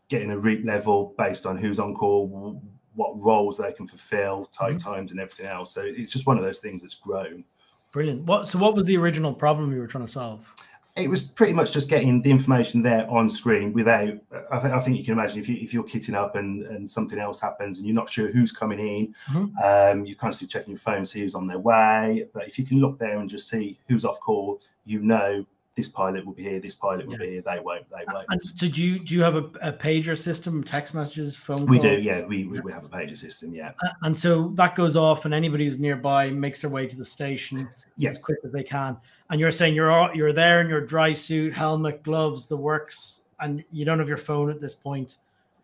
getting 0.10 0.30
a 0.30 0.38
route 0.38 0.64
level 0.64 1.16
based 1.18 1.48
on 1.48 1.58
who's 1.58 1.80
on 1.80 1.96
call, 1.96 2.62
what 2.94 3.20
roles 3.20 3.58
they 3.58 3.74
can 3.74 3.88
fulfill, 3.88 4.46
tight 4.46 4.76
mm-hmm. 4.76 4.92
times, 4.92 5.12
and 5.12 5.20
everything 5.20 5.48
else. 5.48 5.74
So 5.74 5.82
it's 5.82 6.12
just 6.12 6.28
one 6.28 6.38
of 6.38 6.44
those 6.44 6.60
things 6.60 6.84
that's 6.84 6.96
grown. 6.96 7.44
Brilliant. 7.92 8.24
What 8.24 8.48
so 8.48 8.60
what 8.60 8.76
was 8.76 8.86
the 8.86 8.96
original 8.96 9.34
problem 9.34 9.74
you 9.74 9.80
were 9.80 9.88
trying 9.88 10.06
to 10.06 10.12
solve? 10.12 10.54
It 10.96 11.10
was 11.10 11.22
pretty 11.22 11.54
much 11.54 11.72
just 11.72 11.90
getting 11.90 12.22
the 12.22 12.30
information 12.30 12.84
there 12.84 13.10
on 13.10 13.28
screen 13.28 13.74
without. 13.74 14.14
I 14.52 14.60
think 14.60 14.74
I 14.74 14.80
think 14.80 14.98
you 14.98 15.04
can 15.04 15.14
imagine 15.14 15.40
if 15.40 15.50
you 15.50 15.58
if 15.60 15.74
you're 15.74 15.84
kitting 15.84 16.14
up 16.14 16.36
and 16.36 16.64
and 16.68 16.88
something 16.88 17.18
else 17.18 17.40
happens 17.40 17.80
and 17.80 17.88
you're 17.88 17.96
not 17.96 18.10
sure 18.10 18.32
who's 18.32 18.52
coming 18.52 18.80
in, 18.80 19.16
mm-hmm. 19.32 19.58
um, 19.64 20.06
you're 20.06 20.16
constantly 20.16 20.52
checking 20.52 20.72
your 20.72 20.80
phone, 20.80 21.04
see 21.04 21.22
who's 21.22 21.36
on 21.36 21.48
their 21.48 21.60
way. 21.60 22.28
But 22.34 22.48
if 22.48 22.60
you 22.60 22.66
can 22.66 22.80
look 22.80 23.00
there 23.00 23.18
and 23.18 23.30
just 23.30 23.50
see 23.50 23.80
who's 23.88 24.06
off 24.06 24.20
call, 24.20 24.62
you 24.86 25.00
know 25.00 25.46
this 25.76 25.88
pilot 25.88 26.26
will 26.26 26.34
be 26.34 26.44
here, 26.44 26.60
this 26.60 26.76
pilot 26.76 27.06
will 27.06 27.14
Yeah. 27.14 27.20
be 27.20 27.30
here. 27.32 27.42
They 27.42 27.60
won't. 27.60 27.88
They 27.90 28.04
won't. 28.12 28.26
And 28.30 28.42
did 28.58 28.78
you 28.78 29.00
do 29.00 29.14
you 29.16 29.24
have 29.24 29.36
a, 29.36 29.46
a 29.62 29.72
pager 29.72 30.18
system, 30.18 30.64
text 30.64 30.94
messages, 30.94 31.36
phone 31.36 31.66
we 31.66 31.78
calls? 31.80 31.96
do, 31.98 32.02
yeah. 32.02 32.26
We, 32.26 32.46
we 32.46 32.60
we 32.60 32.72
have 32.74 32.84
a 32.84 32.90
pager 32.90 33.18
system, 33.18 33.54
yeah. 33.54 33.72
And 34.02 34.18
so 34.20 34.50
that 34.56 34.76
goes 34.76 34.98
off, 34.98 35.24
and 35.26 35.34
anybody 35.34 35.66
who's 35.66 35.80
nearby 35.80 36.30
makes 36.30 36.62
their 36.62 36.70
way 36.70 36.88
to 36.88 36.96
the 36.98 37.06
station 37.06 37.70
Yeah. 37.96 38.10
as 38.10 38.18
quick 38.18 38.40
as 38.44 38.52
they 38.52 38.64
can. 38.64 38.98
And 39.30 39.40
you're 39.40 39.52
saying 39.52 39.74
you're 39.74 39.92
all, 39.92 40.14
you're 40.14 40.34
there 40.34 40.60
in 40.60 40.68
your 40.68 40.82
dry 40.82 41.14
suit, 41.14 41.54
helmet, 41.54 42.04
gloves, 42.04 42.48
the 42.48 42.58
works, 42.58 43.22
and 43.40 43.64
you 43.72 43.86
don't 43.86 44.00
have 44.00 44.10
your 44.10 44.18
phone 44.18 44.50
at 44.52 44.60
this 44.60 44.74
point. 44.76 45.18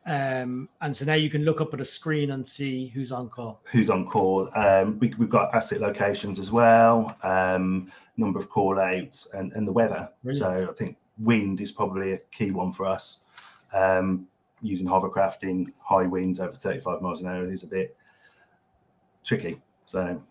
Um, 0.07 0.69
and 0.79 0.95
so 0.95 1.03
now 1.03 1.15
you 1.15 1.29
can 1.29 1.43
look 1.43 1.59
up 1.59 1.73
at 1.73 1.81
a 1.81 1.85
screen 1.85 2.31
and 2.31 2.47
see 2.47 2.87
who's 2.87 3.11
on 3.11 3.27
call. 3.29 3.59
Who's 3.65 3.89
on 3.89 4.07
call? 4.07 4.49
Um, 4.55 4.97
we, 4.99 5.13
we've 5.17 5.29
got 5.29 5.53
asset 5.53 5.81
locations 5.81 6.39
as 6.39 6.49
well, 6.49 7.15
um, 7.23 7.91
number 8.15 8.39
of 8.39 8.49
call 8.49 8.79
outs, 8.79 9.27
and, 9.33 9.51
and 9.51 9.67
the 9.67 9.71
weather. 9.73 10.09
Brilliant. 10.23 10.65
So 10.65 10.71
I 10.71 10.73
think 10.73 10.97
wind 11.19 11.59
is 11.59 11.73
probably 11.73 12.13
a 12.13 12.19
key 12.31 12.51
one 12.51 12.71
for 12.71 12.85
us. 12.85 13.19
Um, 13.73 14.27
using 14.61 14.87
hovercraft 14.87 15.43
in 15.43 15.73
high 15.79 16.07
winds 16.07 16.39
over 16.39 16.53
35 16.53 17.01
miles 17.01 17.21
an 17.21 17.27
hour 17.27 17.51
is 17.51 17.63
a 17.63 17.67
bit 17.67 17.95
tricky. 19.25 19.61
So 19.85 20.21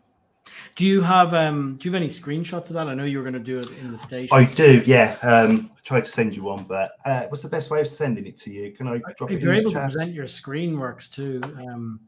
Do 0.74 0.84
you 0.84 1.00
have 1.00 1.32
um 1.34 1.76
do 1.76 1.88
you 1.88 1.92
have 1.92 2.02
any 2.02 2.10
screenshots 2.10 2.66
of 2.66 2.74
that? 2.74 2.88
I 2.88 2.94
know 2.94 3.04
you 3.04 3.18
were 3.18 3.24
going 3.24 3.34
to 3.34 3.40
do 3.40 3.58
it 3.58 3.68
in 3.80 3.92
the 3.92 3.98
station. 3.98 4.36
I 4.36 4.44
do, 4.44 4.82
yeah. 4.84 5.16
Um, 5.22 5.70
I 5.74 5.80
tried 5.82 6.04
to 6.04 6.10
send 6.10 6.36
you 6.36 6.42
one, 6.42 6.64
but 6.64 6.92
uh, 7.04 7.26
what's 7.28 7.42
the 7.42 7.48
best 7.48 7.70
way 7.70 7.80
of 7.80 7.88
sending 7.88 8.26
it 8.26 8.36
to 8.38 8.52
you? 8.52 8.72
Can 8.72 8.86
I 8.86 8.98
drop 9.16 9.30
it 9.30 9.34
if 9.34 9.40
in 9.40 9.46
you're 9.46 9.54
able 9.54 9.70
to 9.70 9.80
present 9.80 10.12
your 10.12 10.28
screen 10.28 10.78
works 10.78 11.08
too, 11.08 11.40
um, 11.58 12.00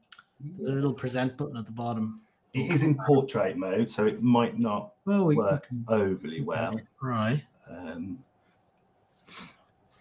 the 0.61 0.73
little 0.73 0.93
present 0.93 1.37
button 1.37 1.57
at 1.57 1.67
the 1.67 1.73
bottom. 1.73 2.21
It 2.55 2.71
is 2.71 2.83
in 2.83 2.97
portrait 3.07 3.57
mode, 3.57 3.91
so 3.91 4.07
it 4.07 4.23
might 4.23 4.59
not 4.59 4.93
Well, 5.05 5.25
we 5.25 5.37
work 5.37 5.69
can 5.69 5.85
overly 5.89 6.41
well. 6.41 6.79
Right. 7.01 7.43
Um, 7.71 8.19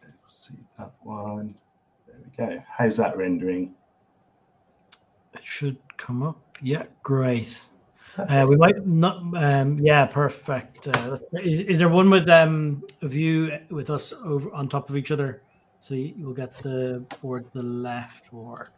let's 0.01 0.47
see 0.47 0.55
that 0.77 0.93
one. 1.03 1.53
There 2.07 2.15
we 2.23 2.55
go. 2.55 2.63
How's 2.67 2.97
that 2.97 3.17
rendering? 3.17 3.75
It 5.33 5.41
should 5.43 5.77
come 5.97 6.23
up. 6.23 6.57
Yeah, 6.61 6.83
great. 7.03 7.55
Uh, 8.17 8.45
we 8.49 8.55
might 8.55 8.85
not. 8.85 9.21
Um, 9.35 9.79
yeah, 9.79 10.05
perfect. 10.05 10.87
Uh, 10.87 11.17
is, 11.33 11.61
is 11.61 11.79
there 11.79 11.89
one 11.89 12.09
with 12.09 12.27
um, 12.29 12.83
a 13.01 13.07
view 13.07 13.57
with 13.69 13.89
us 13.89 14.13
over 14.23 14.51
on 14.53 14.67
top 14.67 14.89
of 14.89 14.97
each 14.97 15.11
other? 15.11 15.43
So 15.81 15.93
you, 15.93 16.13
you'll 16.17 16.33
get 16.33 16.57
the 16.59 17.05
board 17.21 17.45
to 17.45 17.59
the 17.59 17.63
left 17.63 18.33
work. 18.33 18.73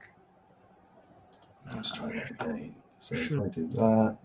Let's 1.74 1.92
try 1.92 2.12
that 2.14 2.32
again. 2.32 2.76
So 3.00 3.16
if 3.16 3.32
I 3.32 3.48
do 3.48 3.68
that, 3.68 4.18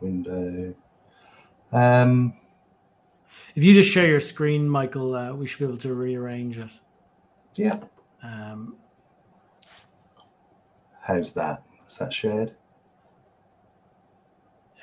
window. 0.00 0.74
Um, 1.72 2.34
If 3.56 3.64
you 3.64 3.74
just 3.74 3.90
share 3.92 4.06
your 4.06 4.20
screen, 4.20 4.68
Michael, 4.68 5.14
uh, 5.14 5.32
we 5.32 5.46
should 5.46 5.58
be 5.58 5.64
able 5.64 5.78
to 5.78 5.94
rearrange 5.94 6.58
it. 6.58 6.70
yeah. 7.56 7.78
Um, 8.22 8.76
How's 11.00 11.32
that? 11.34 11.62
Is 11.86 11.98
that 11.98 12.12
shared? 12.12 12.54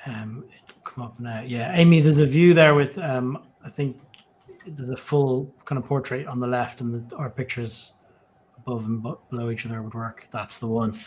Um, 0.06 0.44
come 0.84 1.04
up 1.04 1.18
now. 1.20 1.42
Yeah, 1.42 1.74
Amy, 1.74 2.00
there's 2.00 2.18
a 2.18 2.26
view 2.26 2.54
there 2.54 2.74
with 2.74 2.98
um, 2.98 3.42
I 3.64 3.70
think 3.70 4.00
there's 4.66 4.90
a 4.90 4.96
full 4.96 5.52
kind 5.64 5.78
of 5.78 5.86
portrait 5.86 6.26
on 6.26 6.40
the 6.40 6.46
left, 6.46 6.80
and 6.80 6.94
the, 6.94 7.16
our 7.16 7.30
pictures 7.30 7.92
above 8.58 8.84
and 8.84 9.02
below 9.30 9.50
each 9.50 9.66
other 9.66 9.82
would 9.82 9.94
work. 9.94 10.26
That's 10.30 10.58
the 10.58 10.68
one. 10.68 10.98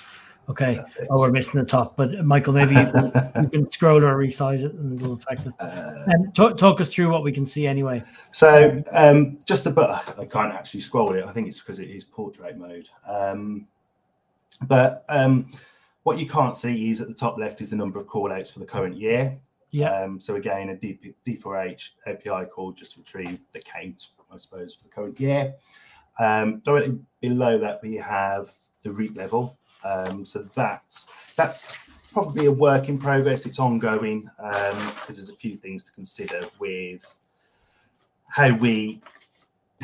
Okay. 0.48 0.76
Perfect. 0.76 1.08
Oh, 1.10 1.20
we're 1.20 1.32
missing 1.32 1.60
the 1.60 1.66
top, 1.66 1.96
but 1.98 2.24
Michael, 2.24 2.54
maybe 2.54 2.76
you 2.76 2.86
can, 2.86 3.12
you 3.44 3.50
can 3.50 3.68
scroll 3.68 4.04
or 4.04 4.16
resize 4.16 4.64
it, 4.64 4.74
and 4.74 5.00
it'll 5.00 5.14
affect 5.14 5.46
it. 5.48 5.54
And 5.60 6.34
talk, 6.36 6.58
talk 6.58 6.80
us 6.80 6.94
through 6.94 7.10
what 7.10 7.24
we 7.24 7.32
can 7.32 7.46
see 7.46 7.66
anyway. 7.66 8.04
So 8.32 8.82
um, 8.92 9.40
just 9.46 9.66
a 9.66 9.72
bit, 9.72 9.90
I 9.90 10.26
can't 10.26 10.54
actually 10.54 10.82
scroll 10.82 11.14
it. 11.16 11.26
I 11.26 11.32
think 11.32 11.48
it's 11.48 11.60
because 11.60 11.80
it 11.80 11.90
is 11.90 12.04
portrait 12.04 12.58
mode. 12.58 12.90
Um, 13.08 13.68
but 14.68 15.04
um, 15.10 15.48
what 16.06 16.20
you 16.20 16.28
can't 16.28 16.56
see 16.56 16.92
is 16.92 17.02
at 17.02 17.08
the 17.08 17.14
top 17.16 17.36
left 17.40 17.62
is 17.62 17.72
the 17.72 17.76
number 17.76 18.00
of 18.00 18.06
call 18.06 18.32
outs 18.32 18.52
for 18.52 18.60
the 18.60 18.66
current 18.66 18.96
year. 18.96 19.40
Yeah. 19.72 19.90
Um, 19.90 20.20
so 20.20 20.36
again, 20.36 20.70
a 20.70 20.76
D- 20.76 21.16
D4H 21.28 21.90
API 22.06 22.46
call 22.46 22.74
just 22.74 22.94
to 22.94 23.00
retrieve 23.00 23.40
the 23.54 23.60
count, 23.60 24.10
I 24.32 24.38
suppose, 24.38 24.76
for 24.76 24.84
the 24.84 24.90
current 24.90 25.20
year. 25.20 25.56
Um, 26.20 26.60
directly 26.60 27.00
below 27.22 27.58
that, 27.58 27.82
we 27.82 27.96
have 27.96 28.52
the 28.84 28.92
root 28.92 29.18
level. 29.18 29.58
Um, 29.84 30.26
so 30.26 30.48
that's 30.54 31.10
that's 31.36 31.74
probably 32.14 32.46
a 32.46 32.52
work 32.52 32.88
in 32.88 33.00
progress. 33.00 33.48
It's 33.48 33.58
ongoing 33.58 34.30
because 34.38 35.16
there's 35.16 35.30
a 35.30 35.36
few 35.36 35.56
things 35.56 35.84
to 35.86 35.92
consider 35.92 36.48
with 36.60 37.20
how 38.28 38.56
we 38.56 39.02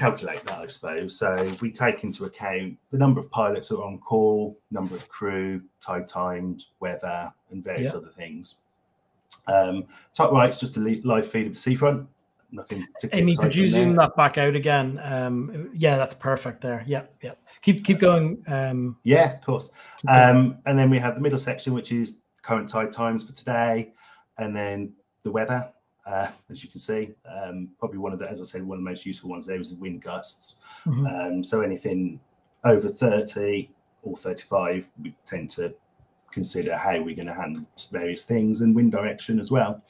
calculate 0.02 0.44
that, 0.46 0.58
I 0.60 0.68
suppose. 0.68 1.16
So 1.16 1.48
we 1.62 1.72
take 1.72 2.04
into 2.04 2.26
account 2.26 2.76
the 2.90 2.98
number 2.98 3.20
of 3.20 3.30
pilots 3.30 3.70
that 3.70 3.78
are 3.78 3.86
on 3.86 4.00
call, 4.00 4.58
number 4.72 4.96
of 4.96 5.08
crew, 5.10 5.62
tide 5.80 6.08
times, 6.08 6.72
weather, 6.80 7.32
and 7.52 7.64
various 7.64 7.92
Yeah. 7.92 8.00
other 8.00 8.10
things. 8.10 8.56
Um, 9.48 9.86
top 10.14 10.32
right 10.32 10.50
is 10.50 10.60
just 10.60 10.76
a 10.78 10.80
live 10.80 11.28
feed 11.28 11.46
of 11.48 11.54
the 11.54 11.60
seafront. 11.60 12.10
Nothing 12.52 12.86
particularly 12.94 13.32
Amy, 13.32 13.38
could 13.38 13.56
you 13.56 13.68
zoom 13.68 13.96
that 13.96 14.14
back 14.18 14.38
out 14.38 14.56
again? 14.56 15.00
Um, 15.04 15.70
yeah, 15.74 15.96
that's 15.96 16.16
perfect 16.16 16.62
there. 16.62 16.84
Yeah, 16.86 17.04
yeah. 17.22 17.36
Keep 17.62 17.86
keep 17.86 18.00
going. 18.00 18.44
Um, 18.48 18.98
Yeah, 19.04 19.36
of 19.36 19.42
course. 19.42 19.72
Um, 20.10 20.58
and 20.66 20.78
then 20.78 20.90
we 20.90 21.00
have 21.00 21.16
the 21.16 21.22
middle 21.22 21.40
section, 21.40 21.74
which 21.74 21.94
is 21.94 22.18
current 22.42 22.68
tide 22.68 22.92
times 22.92 23.24
for 23.24 23.34
today, 23.34 23.94
and 24.38 24.54
then 24.54 24.94
the 25.24 25.32
weather. 25.32 25.72
Uh, 26.06 26.28
as 26.50 26.64
you 26.64 26.70
can 26.70 26.80
see, 26.80 27.12
um, 27.26 27.70
probably 27.78 28.00
one 28.00 28.12
of 28.12 28.20
the, 28.20 28.30
as 28.30 28.42
I 28.42 28.44
said, 28.44 28.64
one 28.64 28.80
of 28.80 28.84
the 28.84 28.90
most 28.90 29.06
useful 29.06 29.30
ones 29.30 29.46
there 29.46 29.58
was 29.58 29.72
the 29.72 29.80
wind 29.80 30.02
gusts. 30.02 30.56
Mhm. 30.86 31.28
Um, 31.28 31.44
so 31.44 31.62
anything 31.62 32.20
over 32.64 32.88
30 32.88 33.70
or 34.04 34.18
35, 34.18 34.90
we 35.02 35.16
tend 35.26 35.50
to 35.52 35.74
consider 36.32 36.76
how 36.76 37.00
we're 37.02 37.16
going 37.16 37.28
to 37.28 37.34
handle 37.34 37.64
various 37.92 38.24
things 38.24 38.62
and 38.62 38.76
wind 38.76 38.92
direction 38.92 39.40
as 39.40 39.52
well. 39.52 39.84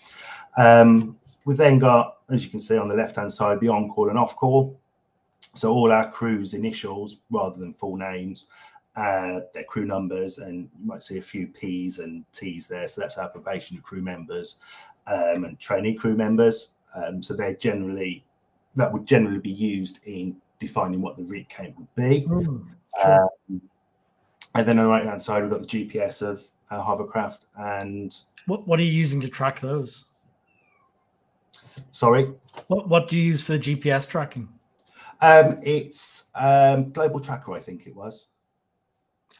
Um, 0.58 1.18
we've 1.46 1.58
then 1.58 1.80
got, 1.80 2.18
as 2.30 2.44
you 2.44 2.50
can 2.50 2.60
see 2.60 2.77
on 2.77 2.89
the 2.89 2.96
left 2.96 3.15
hand 3.15 3.32
side, 3.32 3.60
the 3.60 3.70
on 3.70 3.89
call 3.89 4.10
and 4.10 4.18
off 4.18 4.36
call. 4.36 4.77
So 5.53 5.72
all 5.72 5.91
our 5.91 6.10
crew's 6.10 6.53
initials 6.53 7.20
rather 7.30 7.58
than 7.60 7.74
full 7.74 7.98
names, 7.98 8.48
uh, 8.96 9.41
their 9.53 9.63
crew 9.65 9.86
numbers, 9.86 10.38
and 10.38 10.70
you 10.80 10.86
might 10.86 11.03
see 11.03 11.18
a 11.18 11.22
few 11.22 11.48
P's 11.48 12.00
and 12.00 12.25
T's 12.32 12.68
there. 12.68 12.88
So 12.88 13.01
that's 13.01 13.18
our 13.18 13.30
probationary 13.30 13.82
crew 13.84 14.01
members 14.01 14.58
um, 15.08 15.46
and 15.46 15.60
trainee 15.60 15.93
crew 15.93 16.15
members. 16.15 16.72
Um, 16.96 17.22
so 17.22 17.34
they're 17.34 17.55
generally 17.55 18.25
that 18.75 18.91
would 18.91 19.05
generally 19.05 19.39
be 19.39 19.51
used 19.51 20.00
in 20.05 20.38
defining 20.60 21.01
what 21.01 21.17
the 21.17 21.24
rig 21.24 21.50
count 21.50 21.75
would 21.77 21.93
be. 21.96 22.25
Mm, 22.27 22.65
sure. 23.01 23.29
Um, 23.50 23.62
and 24.55 24.67
then 24.67 24.79
on 24.79 24.86
the 24.86 24.89
right 24.91 25.05
hand 25.05 25.22
side, 25.22 25.41
we've 25.41 25.51
got 25.51 25.67
the 25.67 25.86
GPS 25.86 26.22
of 26.22 26.43
our 26.70 26.81
hovercraft. 26.84 27.46
And 27.58 28.15
what 28.46 28.67
what 28.67 28.79
are 28.79 28.84
you 28.84 28.91
using 28.91 29.22
to 29.22 29.29
track 29.29 29.60
those? 29.62 30.05
sorry, 31.91 32.34
What 32.67 32.88
what 32.88 33.08
do 33.08 33.17
you 33.17 33.24
use 33.24 33.41
for 33.41 33.53
the 33.53 33.60
GPS 33.60 34.08
tracking? 34.08 34.48
um, 35.22 35.60
it's 35.63 36.29
um, 36.36 36.91
Global 36.91 37.20
Tracker, 37.20 37.53
I 37.53 37.60
think 37.60 37.86
it 37.86 37.96
was. 37.96 38.27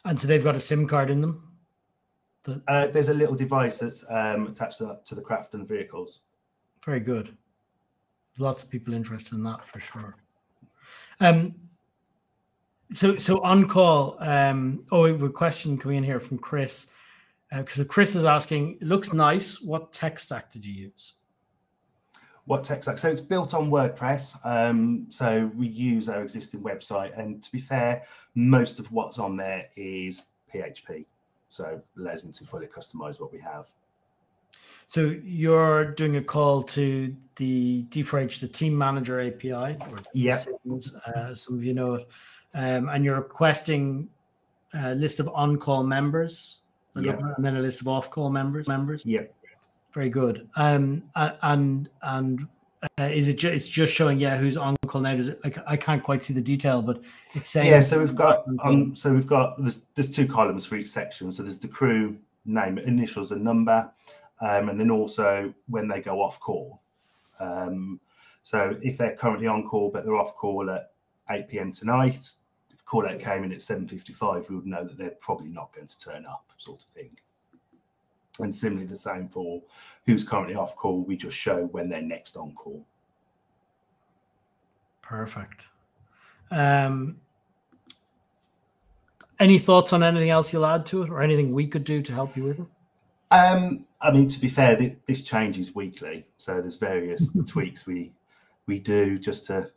And 0.04 0.20
so 0.20 0.26
they've 0.26 0.42
got 0.42 0.54
a 0.56 0.60
SIM 0.60 0.86
card 0.86 1.10
in 1.10 1.20
them. 1.20 1.51
The, 2.44 2.62
Uh, 2.66 2.86
there's 2.88 3.08
a 3.08 3.14
little 3.14 3.34
device 3.34 3.78
that's 3.78 4.04
um, 4.10 4.48
attached 4.48 4.78
to, 4.78 4.98
to 5.04 5.14
the 5.14 5.20
craft 5.20 5.54
and 5.54 5.62
the 5.62 5.66
vehicles. 5.66 6.20
very 6.84 7.00
good. 7.00 7.26
There's 7.26 8.40
lots 8.40 8.62
of 8.62 8.70
people 8.70 8.94
interested 8.94 9.34
in 9.34 9.42
that 9.44 9.64
for 9.66 9.80
sure. 9.80 10.16
Um. 11.20 11.54
So 12.94 13.16
so 13.16 13.40
on 13.42 13.68
call. 13.68 14.16
Um. 14.20 14.84
Oh, 14.90 15.02
we 15.02 15.10
have 15.12 15.22
a 15.22 15.30
question 15.30 15.78
coming 15.78 15.98
in 15.98 16.04
here 16.04 16.20
from 16.20 16.38
Chris. 16.38 16.88
Because 17.54 17.84
Chris 17.86 18.14
is 18.14 18.24
asking, 18.24 18.78
it 18.80 18.86
looks 18.86 19.12
nice. 19.12 19.60
What 19.60 19.92
tech 19.92 20.18
stack 20.18 20.50
did 20.50 20.64
you 20.64 20.72
use? 20.72 21.16
What 22.46 22.64
tech 22.64 22.82
stack? 22.82 22.96
So 22.96 23.10
it's 23.10 23.20
built 23.20 23.52
on 23.52 23.70
WordPress. 23.70 24.38
Um, 24.42 25.04
so 25.10 25.50
we 25.54 25.66
use 25.66 26.08
our 26.08 26.22
existing 26.22 26.62
website. 26.62 27.12
And 27.18 27.42
to 27.42 27.52
be 27.52 27.60
fair, 27.60 28.04
most 28.34 28.78
of 28.80 28.90
what's 28.90 29.18
on 29.18 29.36
there 29.36 29.64
is 29.76 30.24
PHP. 30.52 31.04
So 31.52 31.68
it 31.68 31.84
allows 32.00 32.24
me 32.24 32.32
to 32.32 32.44
fully 32.44 32.66
customize 32.66 33.20
what 33.20 33.30
we 33.30 33.38
have. 33.40 33.68
So 34.86 35.14
you're 35.22 35.84
doing 35.92 36.16
a 36.16 36.22
call 36.22 36.62
to 36.64 37.14
the 37.36 37.84
D4H, 37.90 38.40
the 38.40 38.48
Team 38.48 38.76
Manager 38.76 39.20
API, 39.20 39.76
or 39.90 39.98
Yeah. 40.14 40.42
Uh, 41.14 41.34
some 41.34 41.54
of 41.56 41.64
you 41.64 41.74
know 41.74 41.94
it, 41.94 42.08
um, 42.54 42.88
and 42.88 43.04
you're 43.04 43.16
requesting 43.16 44.08
a 44.72 44.94
list 44.94 45.20
of 45.20 45.28
on-call 45.28 45.84
members, 45.84 46.62
Yeah. 46.96 47.18
and 47.36 47.44
then 47.44 47.56
a 47.56 47.60
list 47.60 47.82
of 47.82 47.88
off-call 47.88 48.30
members. 48.30 48.66
Members, 48.66 49.04
Yeah. 49.04 49.24
very 49.92 50.08
good. 50.08 50.48
Um, 50.56 51.02
and 51.14 51.90
and 52.00 52.48
uh, 52.98 53.04
is 53.04 53.28
it? 53.28 53.38
Ju- 53.38 53.48
it's 53.50 53.68
just 53.68 53.94
showing, 53.94 54.18
yeah, 54.18 54.36
who's 54.36 54.56
on 54.56 54.76
call 54.86 55.00
now? 55.00 55.14
Does 55.14 55.28
it? 55.28 55.40
Like, 55.44 55.58
I 55.66 55.76
can't 55.76 56.02
quite 56.02 56.22
see 56.22 56.34
the 56.34 56.40
detail, 56.40 56.82
but 56.82 57.00
it's 57.34 57.48
saying. 57.48 57.68
Yeah, 57.70 57.80
so 57.80 57.98
we've 58.00 58.14
got 58.14 58.44
um, 58.64 58.94
so 58.96 59.12
we've 59.12 59.26
got 59.26 59.60
there's 59.60 59.82
there's 59.94 60.10
two 60.10 60.26
columns 60.26 60.66
for 60.66 60.76
each 60.76 60.88
section. 60.88 61.30
So 61.30 61.42
there's 61.42 61.58
the 61.58 61.68
crew 61.68 62.16
name, 62.44 62.78
initials, 62.78 63.30
and 63.32 63.44
number, 63.44 63.90
um, 64.40 64.68
and 64.68 64.78
then 64.80 64.90
also 64.90 65.54
when 65.68 65.86
they 65.88 66.00
go 66.00 66.20
off 66.20 66.40
call. 66.40 66.80
Um, 67.38 68.00
So 68.42 68.76
if 68.82 68.98
they're 68.98 69.14
currently 69.14 69.46
on 69.46 69.62
call 69.64 69.88
but 69.90 70.04
they're 70.04 70.16
off 70.16 70.34
call 70.34 70.68
at 70.68 70.90
8 71.30 71.48
p.m. 71.48 71.70
tonight, 71.70 72.28
if 72.70 72.84
call 72.84 73.06
out 73.08 73.20
came 73.20 73.44
in 73.44 73.52
at 73.52 73.58
7:55, 73.60 74.48
we 74.48 74.56
would 74.56 74.66
know 74.66 74.82
that 74.82 74.98
they're 74.98 75.10
probably 75.20 75.48
not 75.48 75.72
going 75.72 75.86
to 75.86 75.98
turn 76.00 76.26
up, 76.26 76.44
sort 76.58 76.82
of 76.82 76.88
thing. 76.88 77.16
And 78.42 78.54
similarly, 78.54 78.86
the 78.86 78.96
same 78.96 79.28
for 79.28 79.62
who's 80.06 80.24
currently 80.24 80.54
off 80.54 80.76
call. 80.76 81.02
We 81.02 81.16
just 81.16 81.36
show 81.36 81.64
when 81.66 81.88
they're 81.88 82.02
next 82.02 82.36
on 82.36 82.52
call. 82.52 82.84
Perfect. 85.00 85.62
Um, 86.50 87.20
any 89.38 89.58
thoughts 89.58 89.92
on 89.92 90.02
anything 90.02 90.30
else 90.30 90.52
you'll 90.52 90.66
add 90.66 90.86
to 90.86 91.02
it, 91.02 91.10
or 91.10 91.22
anything 91.22 91.52
we 91.52 91.66
could 91.66 91.84
do 91.84 92.02
to 92.02 92.12
help 92.12 92.36
you 92.36 92.44
with 92.44 92.60
it? 92.60 92.66
Um, 93.32 93.86
I 94.00 94.10
mean, 94.12 94.28
to 94.28 94.40
be 94.40 94.48
fair, 94.48 94.76
this 95.06 95.22
changes 95.22 95.74
weekly, 95.74 96.26
so 96.36 96.60
there's 96.60 96.76
various 96.76 97.30
tweaks 97.48 97.86
we 97.86 98.12
we 98.66 98.78
do 98.78 99.18
just 99.18 99.46
to 99.46 99.70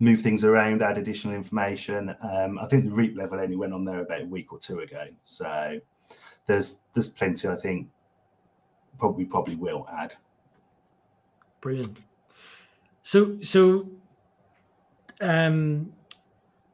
move 0.00 0.20
things 0.20 0.44
around, 0.44 0.82
add 0.82 0.98
additional 0.98 1.34
information. 1.34 2.14
Um, 2.22 2.58
I 2.58 2.66
think 2.66 2.84
the 2.84 2.92
REAP 2.92 3.16
level 3.16 3.40
only 3.40 3.56
went 3.56 3.72
on 3.72 3.84
there 3.84 4.00
about 4.00 4.22
a 4.22 4.26
week 4.26 4.52
or 4.52 4.58
two 4.58 4.80
ago, 4.80 5.06
so 5.24 5.80
there's 6.46 6.80
there's 6.94 7.08
plenty. 7.08 7.48
I 7.48 7.56
think 7.56 7.88
probably 8.98 9.24
probably 9.24 9.56
will 9.56 9.86
add. 9.92 10.14
Brilliant. 11.60 11.98
So 13.02 13.38
so 13.42 13.88
um 15.20 15.92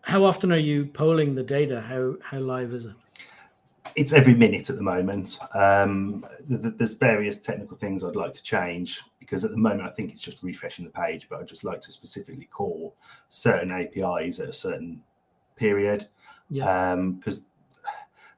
how 0.03 0.25
often 0.25 0.53
are 0.53 0.59
you 0.59 0.87
polling 0.87 1.35
the 1.35 1.43
data? 1.43 1.81
How 1.81 2.15
how 2.23 2.39
live 2.39 2.73
is 2.73 2.87
it? 2.87 2.95
It's 3.97 4.13
every 4.13 4.35
minute 4.35 4.71
at 4.71 4.77
the 4.77 4.83
moment. 4.83 5.39
Um, 5.55 6.27
there's 6.49 6.95
various 6.95 7.39
technical 7.39 7.77
things 7.77 8.03
I'd 8.03 8.17
like 8.17 8.33
to 8.33 8.43
change 8.43 9.03
because 9.21 9.45
at 9.45 9.53
the 9.53 9.57
moment 9.57 9.89
I 9.89 9.91
think 9.91 10.11
it's 10.11 10.21
just 10.21 10.43
refreshing 10.43 10.85
the 10.85 10.91
page, 10.91 11.29
but 11.29 11.41
I'd 11.41 11.47
just 11.47 11.65
like 11.65 11.81
to 11.83 11.93
specifically 11.93 12.47
call 12.47 12.97
certain 13.29 13.71
APIs 13.71 14.41
at 14.41 14.49
a 14.49 14.53
certain 14.53 15.01
period. 15.57 16.09
Yeah. 16.51 16.97
Because 16.97 17.39
um, 17.39 17.45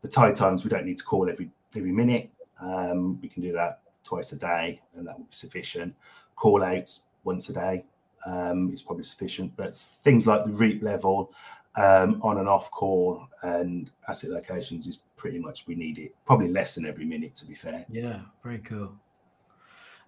the 0.02 0.08
tide 0.08 0.36
times 0.36 0.62
we 0.62 0.70
don't 0.70 0.84
need 0.84 0.98
to 0.98 1.04
call 1.04 1.28
every 1.28 1.50
every 1.74 1.92
minute. 1.92 2.30
Um, 2.60 3.20
we 3.20 3.28
can 3.28 3.42
do 3.42 3.52
that 3.52 3.80
twice 4.04 4.32
a 4.32 4.36
day, 4.36 4.80
and 4.94 5.06
that 5.06 5.18
will 5.18 5.26
be 5.26 5.34
sufficient. 5.34 5.94
Call 6.34 6.62
outs 6.62 7.02
once 7.24 7.48
a 7.48 7.52
day 7.52 7.84
um, 8.24 8.72
is 8.72 8.82
probably 8.82 9.04
sufficient, 9.04 9.56
but 9.56 9.74
things 9.74 10.26
like 10.26 10.44
the 10.44 10.52
REAP 10.52 10.82
level 10.82 11.32
um, 11.76 12.20
on 12.22 12.38
and 12.38 12.48
off 12.48 12.70
call 12.70 13.26
and 13.42 13.90
asset 14.08 14.30
locations 14.30 14.86
is 14.86 15.00
pretty 15.16 15.38
much 15.38 15.66
we 15.66 15.74
need 15.74 15.98
it. 15.98 16.14
Probably 16.24 16.48
less 16.48 16.74
than 16.74 16.86
every 16.86 17.04
minute, 17.04 17.34
to 17.36 17.46
be 17.46 17.54
fair. 17.54 17.84
Yeah, 17.90 18.20
very 18.42 18.58
cool. 18.58 18.92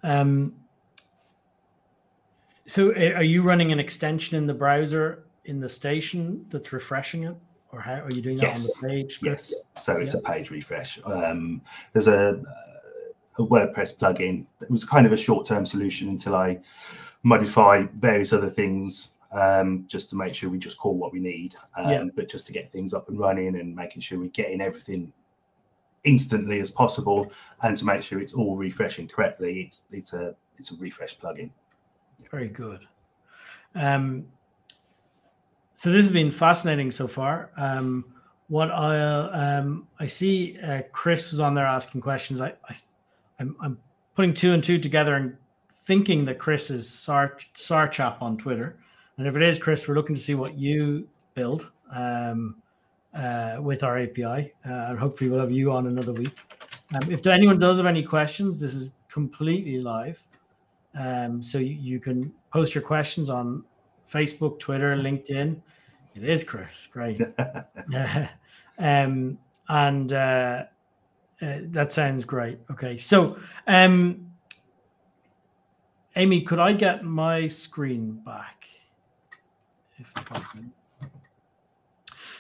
Um, 0.03 0.55
so, 2.67 2.93
are 2.93 3.23
you 3.23 3.43
running 3.43 3.73
an 3.73 3.81
extension 3.81 4.37
in 4.37 4.47
the 4.47 4.55
browser 4.55 5.25
in 5.45 5.61
the 5.61 5.69
station 5.69 6.45
that's 6.51 6.73
refreshing 6.73 7.25
it? 7.25 7.37
Or 7.73 7.81
how 7.81 8.01
are 8.01 8.11
you 8.11 8.23
doing 8.23 8.39
that 8.39 8.45
yes. 8.45 8.83
on 8.83 8.89
the 8.89 8.95
page? 8.95 9.21
Yes, 9.23 9.55
so 9.77 9.97
it's 9.97 10.15
yeah. 10.15 10.21
a 10.21 10.23
page 10.23 10.51
refresh. 10.51 10.99
Um, 11.05 11.61
there's 11.93 12.09
a, 12.09 12.41
a 13.39 13.43
WordPress 13.43 13.97
plugin. 13.97 14.47
It 14.61 14.71
was 14.71 14.85
kind 14.85 15.07
of 15.07 15.13
a 15.13 15.17
short-term 15.17 15.67
solution 15.67 16.09
until 16.09 16.35
I 16.35 16.61
modify 17.23 17.85
various 17.99 18.33
other 18.33 18.49
things 18.49 19.11
um, 19.33 19.85
just 19.87 20.09
to 20.11 20.17
make 20.17 20.35
sure 20.35 20.49
we 20.49 20.59
just 20.59 20.79
call 20.79 20.95
what 20.95 21.13
we 21.13 21.21
need, 21.21 21.55
um, 21.77 21.91
yeah. 21.91 22.05
but 22.15 22.29
just 22.29 22.47
to 22.47 22.53
get 22.53 22.71
things 22.71 22.95
up 22.95 23.09
and 23.09 23.19
running 23.19 23.59
and 23.61 23.75
making 23.75 24.01
sure 24.01 24.19
we're 24.19 24.29
getting 24.29 24.61
everything 24.61 25.13
instantly 26.05 26.61
as 26.61 26.71
possible, 26.71 27.31
and 27.63 27.77
to 27.77 27.85
make 27.85 28.03
sure 28.03 28.21
it's 28.21 28.33
all 28.33 28.57
refreshing 28.57 29.07
correctly. 29.07 29.61
It's 29.61 29.83
it's 29.91 30.15
a 30.15 30.35
it's 30.57 30.71
a 30.71 30.77
refresh 30.77 31.19
plugin. 31.19 31.51
Very 32.31 32.49
good. 32.49 32.87
Um, 33.75 34.27
so 35.79 35.93
this 35.93 36.07
has 36.07 36.13
been 36.13 36.33
fascinating 36.33 36.91
so 36.91 37.07
far. 37.07 37.51
Um, 37.57 38.05
what 38.49 38.69
I 38.73 38.99
um, 39.59 39.87
I 40.01 40.09
see, 40.09 40.59
uh, 40.59 40.83
Chris 40.91 41.31
was 41.31 41.39
on 41.39 41.55
there 41.55 41.67
asking 41.67 42.01
questions. 42.01 42.41
I, 42.41 42.55
I 42.69 42.75
I'm, 43.39 43.55
I'm 43.63 43.79
putting 44.17 44.35
two 44.35 44.55
and 44.55 44.65
two 44.65 44.81
together 44.81 45.15
and 45.15 45.37
thinking 45.85 46.25
that 46.25 46.41
Chris 46.41 46.71
is 46.71 46.91
Sar 46.91 47.39
Sarchap 47.55 48.21
on 48.21 48.37
Twitter. 48.37 48.77
And 49.19 49.29
if 49.29 49.37
it 49.37 49.43
is 49.43 49.61
Chris, 49.61 49.87
we're 49.87 49.95
looking 49.95 50.17
to 50.17 50.21
see 50.21 50.35
what 50.35 50.59
you 50.59 51.07
build 51.35 51.71
um, 51.95 52.57
uh, 53.15 53.59
with 53.61 53.85
our 53.85 54.01
API. 54.01 54.53
Uh, 54.69 54.73
and 54.89 54.99
hopefully 54.99 55.31
we'll 55.31 55.39
have 55.39 55.53
you 55.53 55.71
on 55.71 55.87
another 55.87 56.13
week. 56.13 56.37
Um, 56.97 57.09
if 57.09 57.25
anyone 57.25 57.61
does 57.61 57.77
have 57.77 57.87
any 57.87 58.03
questions, 58.03 58.59
this 58.59 58.75
is 58.75 58.95
completely 59.09 59.79
live. 59.79 60.21
Um, 60.99 61.41
so 61.41 61.59
you, 61.59 61.75
you, 61.75 62.01
can 62.01 62.33
post 62.53 62.75
your 62.75 62.83
questions 62.83 63.31
on 63.31 63.63
Facebook, 64.13 64.59
Twitter, 64.59 64.97
LinkedIn. 64.97 65.61
It 66.15 66.25
is 66.25 66.45
Chris. 66.45 66.87
Great. 66.87 67.21
um, 68.79 69.39
and 69.69 70.13
uh, 70.13 70.65
uh, 71.43 71.59
that 71.63 71.93
sounds 71.93 72.25
great. 72.25 72.59
Okay. 72.71 72.97
So, 72.97 73.39
um, 73.67 74.33
Amy, 76.17 76.41
could 76.41 76.59
I 76.59 76.73
get 76.73 77.05
my 77.05 77.47
screen 77.47 78.21
back? 78.25 78.67
If 79.99 80.13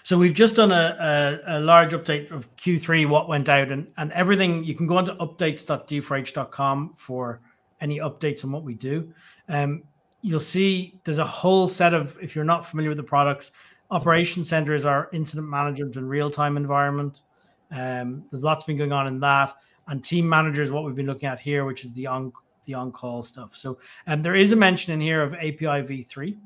so 0.09 0.17
we've 0.17 0.33
just 0.33 0.57
done 0.57 0.73
a, 0.73 1.43
a, 1.47 1.59
a, 1.59 1.61
large 1.61 1.93
update 1.93 2.31
of 2.31 2.49
Q3, 2.57 3.07
what 3.07 3.29
went 3.29 3.51
out, 3.51 3.69
and, 3.69 3.89
and 3.99 4.11
everything. 4.13 4.65
You 4.65 4.75
can 4.75 4.87
go 4.87 4.97
onto 4.97 5.15
updates.d4h.com 5.17 6.95
for 6.97 7.43
any 7.83 7.99
updates 7.99 8.43
on 8.43 8.51
what 8.51 8.63
we 8.63 8.73
do. 8.73 9.13
Um, 9.51 9.83
you'll 10.23 10.41
see 10.41 10.99
there's 11.05 11.19
a 11.19 11.27
whole 11.27 11.69
set 11.69 11.95
of, 11.95 12.17
if 12.21 12.35
you're 12.35 12.45
not 12.45 12.67
familiar 12.67 12.91
with 12.91 12.99
the 12.99 13.05
products, 13.05 13.53
Operation 13.91 14.45
Center 14.45 14.75
is 14.75 14.85
our 14.85 15.09
incident 15.13 15.49
management 15.49 15.97
and 15.97 16.09
real 16.09 16.31
time 16.31 16.57
environment. 16.57 17.23
Um, 17.71 18.25
there's 18.31 18.45
lots 18.45 18.65
been 18.65 18.77
going 18.77 18.93
on 18.93 19.07
in 19.07 19.21
that. 19.21 19.55
And 19.87 20.05
Team 20.05 20.29
Manager 20.29 20.61
is 20.61 20.71
what 20.71 20.85
we've 20.85 20.95
been 20.95 21.07
looking 21.07 21.29
at 21.29 21.41
here, 21.41 21.65
which 21.65 21.85
is 21.85 21.93
the 21.95 22.07
on 22.07 22.33
the 22.67 22.75
on 22.75 22.93
call 22.93 23.23
stuff. 23.23 23.57
So 23.57 23.79
um, 24.07 24.23
there 24.23 24.37
is 24.37 24.53
a 24.53 24.57
mention 24.57 24.93
in 24.93 25.01
here 25.01 25.23
of 25.23 25.33
API 25.35 25.83
v3. 25.83 26.37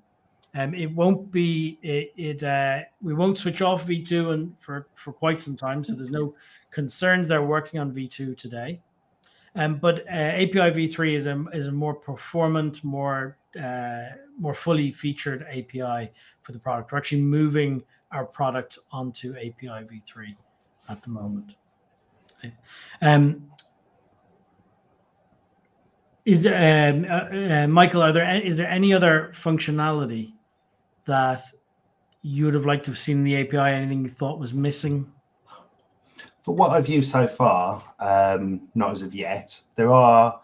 Um, 0.55 0.75
it 0.75 0.93
won't 0.95 1.31
be 1.33 1.79
it. 1.83 2.13
it 2.17 2.43
uh, 2.43 2.83
we 3.01 3.15
won't 3.15 3.39
switch 3.39 3.63
off 3.63 3.87
v2 3.87 4.35
and 4.35 4.55
for 4.61 4.87
for 4.95 5.13
quite 5.13 5.43
some 5.43 5.57
time. 5.57 5.83
So 5.83 5.95
there's 5.95 6.11
no 6.11 6.35
concerns. 6.71 7.27
They're 7.27 7.43
working 7.43 7.81
on 7.81 7.93
v2 7.93 8.37
today. 8.37 8.81
Um, 9.57 9.77
but 9.77 10.07
uh, 10.07 10.11
API 10.13 10.71
v3 10.71 11.15
is 11.15 11.27
a 11.27 11.45
is 11.53 11.67
a 11.67 11.73
more 11.73 11.95
performant, 11.95 12.85
more 12.85 13.37
uh, 13.61 14.05
more 14.39 14.55
fully 14.55 14.91
featured 14.91 15.47
API 15.49 16.11
for 16.43 16.53
the 16.53 16.59
product. 16.59 16.93
We're 16.93 16.99
actually 16.99 17.23
moving 17.23 17.83
our 18.11 18.25
product 18.25 18.79
onto 18.91 19.35
API 19.37 19.87
v3 19.87 20.37
at 20.89 21.03
the 21.03 21.11
moment. 21.11 21.55
Um, 23.01 23.51
is 26.25 26.47
um, 26.47 27.05
uh, 27.09 27.63
uh, 27.63 27.67
Michael? 27.69 28.03
Are 28.03 28.13
there 28.13 28.41
is 28.41 28.57
there 28.57 28.69
any 28.69 28.93
other 28.93 29.33
functionality 29.35 30.33
that 31.05 31.43
you 32.23 32.45
would 32.45 32.55
have 32.55 32.67
liked 32.67 32.85
to 32.85 32.93
have 32.93 32.99
seen 32.99 33.19
in 33.19 33.25
the 33.25 33.37
API? 33.37 33.59
Anything 33.59 34.05
you 34.05 34.11
thought 34.11 34.39
was 34.39 34.53
missing? 34.53 35.11
For 36.43 36.55
what 36.55 36.71
I've 36.71 36.89
used 36.89 37.11
so 37.11 37.27
far, 37.27 37.83
um, 38.01 38.69
not 38.75 38.91
as 38.91 39.03
of 39.03 39.15
yet. 39.15 39.61
There 39.77 39.93
are 39.93 40.41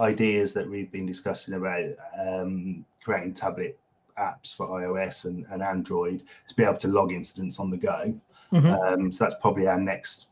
ideas 0.00 0.52
that 0.54 0.68
we've 0.68 0.90
been 0.92 1.06
discussing 1.06 1.54
about 1.54 1.84
um, 2.18 2.84
creating 3.02 3.34
tablet 3.34 3.78
apps 4.18 4.54
for 4.54 4.68
iOS 4.68 5.24
and, 5.24 5.46
and, 5.50 5.62
Android 5.62 6.22
to 6.46 6.54
be 6.54 6.64
able 6.64 6.76
to 6.76 6.88
log 6.88 7.12
incidents 7.12 7.58
on 7.58 7.70
the 7.70 7.76
go. 7.76 8.14
Mm-hmm. 8.52 8.66
Um, 8.66 9.12
so 9.12 9.24
that's 9.24 9.36
probably 9.40 9.66
our 9.66 9.78
next 9.78 10.28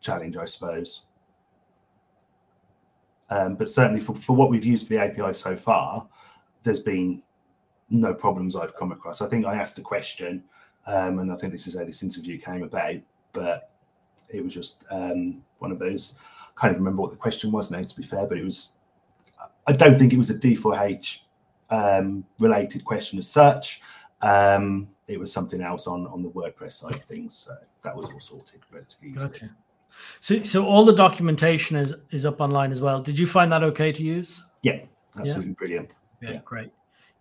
challenge, 0.00 0.36
I 0.36 0.44
suppose. 0.44 1.02
Um, 3.28 3.56
but 3.56 3.68
certainly 3.68 4.00
for, 4.00 4.14
for 4.14 4.36
what 4.36 4.50
we've 4.50 4.64
used 4.64 4.86
for 4.86 4.94
the 4.94 5.00
API 5.00 5.34
so 5.34 5.56
far, 5.56 6.06
there's 6.62 6.80
been 6.80 7.22
no 7.90 8.14
problems 8.14 8.56
I've 8.56 8.76
come 8.76 8.92
across. 8.92 9.20
I 9.20 9.28
think 9.28 9.46
I 9.46 9.56
asked 9.56 9.78
a 9.78 9.82
question, 9.82 10.44
um, 10.86 11.18
and 11.18 11.32
I 11.32 11.36
think 11.36 11.52
this 11.52 11.66
is 11.66 11.76
how 11.76 11.84
this 11.84 12.02
interview 12.02 12.38
came 12.38 12.62
about, 12.62 12.96
but 13.32 13.70
it 14.32 14.42
was 14.42 14.54
just 14.54 14.84
um, 14.90 15.42
one 15.58 15.72
of 15.72 15.78
those. 15.78 16.18
I 16.56 16.60
can't 16.60 16.70
even 16.72 16.84
remember 16.84 17.02
what 17.02 17.10
the 17.10 17.16
question 17.16 17.52
was 17.52 17.70
now, 17.70 17.82
to 17.82 17.96
be 17.96 18.02
fair, 18.02 18.26
but 18.26 18.38
it 18.38 18.44
was, 18.44 18.72
I 19.66 19.72
don't 19.72 19.98
think 19.98 20.12
it 20.12 20.18
was 20.18 20.30
a 20.30 20.38
D4H 20.38 21.20
um, 21.70 22.24
related 22.38 22.84
question 22.84 23.18
as 23.18 23.28
such. 23.28 23.82
Um, 24.22 24.88
it 25.06 25.20
was 25.20 25.32
something 25.32 25.60
else 25.60 25.86
on, 25.86 26.06
on 26.06 26.22
the 26.22 26.30
WordPress 26.30 26.72
side 26.72 26.94
of 26.94 27.04
things. 27.04 27.36
So 27.36 27.54
that 27.82 27.94
was 27.94 28.10
all 28.10 28.20
sorted 28.20 28.60
relatively 28.72 29.10
easily. 29.10 29.32
Gotcha. 29.32 29.56
So, 30.20 30.42
so 30.42 30.66
all 30.66 30.84
the 30.84 30.94
documentation 30.94 31.76
is 31.76 31.94
is 32.10 32.26
up 32.26 32.40
online 32.40 32.72
as 32.72 32.80
well. 32.80 33.00
Did 33.00 33.18
you 33.18 33.26
find 33.26 33.50
that 33.52 33.62
okay 33.62 33.92
to 33.92 34.02
use? 34.02 34.42
Yeah, 34.62 34.80
absolutely 35.18 35.50
yeah. 35.50 35.54
brilliant. 35.54 35.90
Yeah, 36.22 36.32
yeah, 36.32 36.40
great. 36.44 36.70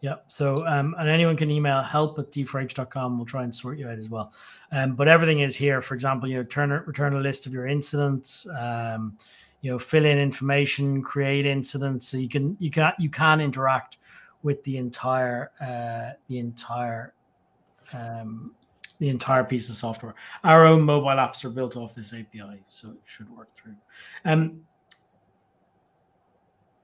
Yeah. 0.06 0.18
So, 0.28 0.68
um, 0.68 0.94
and 1.00 1.10
anyone 1.10 1.36
can 1.36 1.50
email 1.50 1.82
help 1.82 2.20
at 2.20 2.32
d4h.com. 2.32 3.18
We'll 3.18 3.26
try 3.26 3.44
and 3.44 3.56
sort 3.56 3.80
you 3.80 3.90
out 3.90 3.98
as 3.98 4.08
well. 4.08 4.32
Um, 4.72 4.94
but 4.94 5.08
everything 5.08 5.40
is 5.40 5.56
here. 5.56 5.82
For 5.82 5.96
example, 5.96 6.30
you 6.30 6.36
know, 6.36 6.44
turn 6.44 6.70
return 6.70 7.16
a 7.16 7.20
list 7.20 7.48
of 7.48 7.54
your 7.54 7.66
incidents. 7.66 8.46
Um, 8.56 9.18
you 9.62 9.72
know, 9.72 9.80
fill 9.80 10.06
in 10.06 10.20
information, 10.20 11.02
create 11.02 11.48
incidents, 11.48 12.08
so 12.08 12.18
you 12.18 12.30
can 12.30 12.56
you 12.60 12.70
can 12.70 12.94
you 13.00 13.10
can 13.10 13.42
interact 13.42 13.98
with 14.44 14.64
the 14.64 14.78
entire 14.78 15.50
uh, 15.60 16.12
the 16.28 16.38
entire 16.38 17.16
um, 17.92 18.54
the 19.00 19.10
entire 19.10 19.44
piece 19.44 19.72
of 19.72 19.76
software. 19.76 20.14
Our 20.44 20.68
own 20.68 20.84
mobile 20.84 21.08
apps 21.08 21.44
are 21.46 21.50
built 21.50 21.78
off 21.78 21.96
this 21.96 22.14
API, 22.14 22.62
so 22.70 22.92
it 22.92 22.98
should 23.06 23.36
work 23.36 23.50
through. 23.58 23.74
Um, 24.24 24.62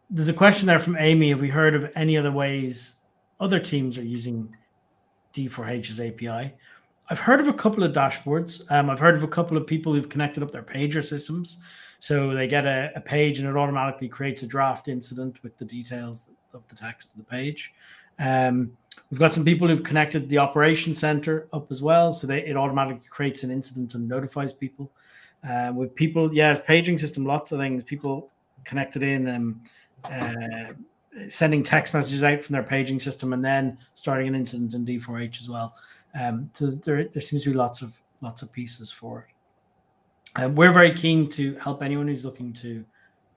there's 0.09 0.27
a 0.27 0.33
question 0.33 0.65
there 0.65 0.79
from 0.79 0.97
Amy. 0.97 1.29
Have 1.29 1.39
we 1.39 1.49
heard 1.49 1.75
of 1.75 1.91
any 1.95 2.17
other 2.17 2.31
ways 2.31 2.95
other 3.41 3.59
teams 3.59 3.97
are 3.97 4.03
using 4.03 4.55
D4H's 5.33 5.99
API? 5.99 6.53
I've 7.09 7.19
heard 7.19 7.41
of 7.41 7.49
a 7.49 7.53
couple 7.53 7.83
of 7.83 7.91
dashboards. 7.91 8.61
Um, 8.71 8.89
I've 8.89 8.99
heard 8.99 9.15
of 9.15 9.23
a 9.23 9.27
couple 9.27 9.57
of 9.57 9.67
people 9.67 9.93
who've 9.93 10.07
connected 10.07 10.43
up 10.43 10.51
their 10.51 10.63
pager 10.63 11.03
systems. 11.03 11.57
So 11.99 12.33
they 12.33 12.47
get 12.47 12.65
a, 12.65 12.91
a, 12.95 13.01
page 13.01 13.39
and 13.39 13.47
it 13.47 13.55
automatically 13.55 14.07
creates 14.07 14.43
a 14.43 14.47
draft 14.47 14.87
incident 14.87 15.43
with 15.43 15.57
the 15.57 15.65
details 15.65 16.29
of 16.53 16.65
the 16.69 16.75
text 16.75 17.11
of 17.11 17.17
the 17.17 17.23
page. 17.25 17.73
Um, 18.17 18.71
we've 19.09 19.19
got 19.19 19.33
some 19.33 19.43
people 19.43 19.67
who've 19.67 19.83
connected 19.83 20.29
the 20.29 20.37
operation 20.37 20.95
center 20.95 21.47
up 21.51 21.71
as 21.71 21.81
well. 21.81 22.13
So 22.13 22.27
they, 22.27 22.45
it 22.45 22.55
automatically 22.55 23.07
creates 23.09 23.43
an 23.43 23.51
incident 23.51 23.93
and 23.93 24.07
notifies 24.07 24.53
people. 24.53 24.89
Uh, 25.47 25.73
with 25.75 25.93
people, 25.95 26.33
yeah, 26.33 26.57
paging 26.59 26.97
system, 26.97 27.25
lots 27.25 27.51
of 27.51 27.59
things. 27.59 27.83
People 27.83 28.29
connected 28.63 29.03
in 29.03 29.27
and 29.27 29.59
uh, 30.05 30.73
sending 31.27 31.63
text 31.63 31.93
messages 31.93 32.23
out 32.23 32.41
from 32.41 32.53
their 32.53 32.63
paging 32.63 32.99
system 32.99 33.33
and 33.33 33.43
then 33.43 33.77
starting 33.95 34.27
an 34.27 34.35
incident 34.35 34.73
in 34.73 34.85
D4H 34.85 35.41
as 35.41 35.49
well. 35.49 35.75
Um, 36.19 36.49
so 36.53 36.67
there, 36.71 37.05
there 37.05 37.21
seems 37.21 37.43
to 37.43 37.51
be 37.51 37.55
lots 37.55 37.81
of 37.81 37.93
lots 38.21 38.41
of 38.41 38.51
pieces 38.51 38.91
for 38.91 39.27
it. 39.27 40.41
And 40.41 40.55
we're 40.55 40.71
very 40.71 40.93
keen 40.93 41.29
to 41.31 41.55
help 41.55 41.83
anyone 41.83 42.07
who's 42.07 42.25
looking 42.25 42.53
to 42.53 42.85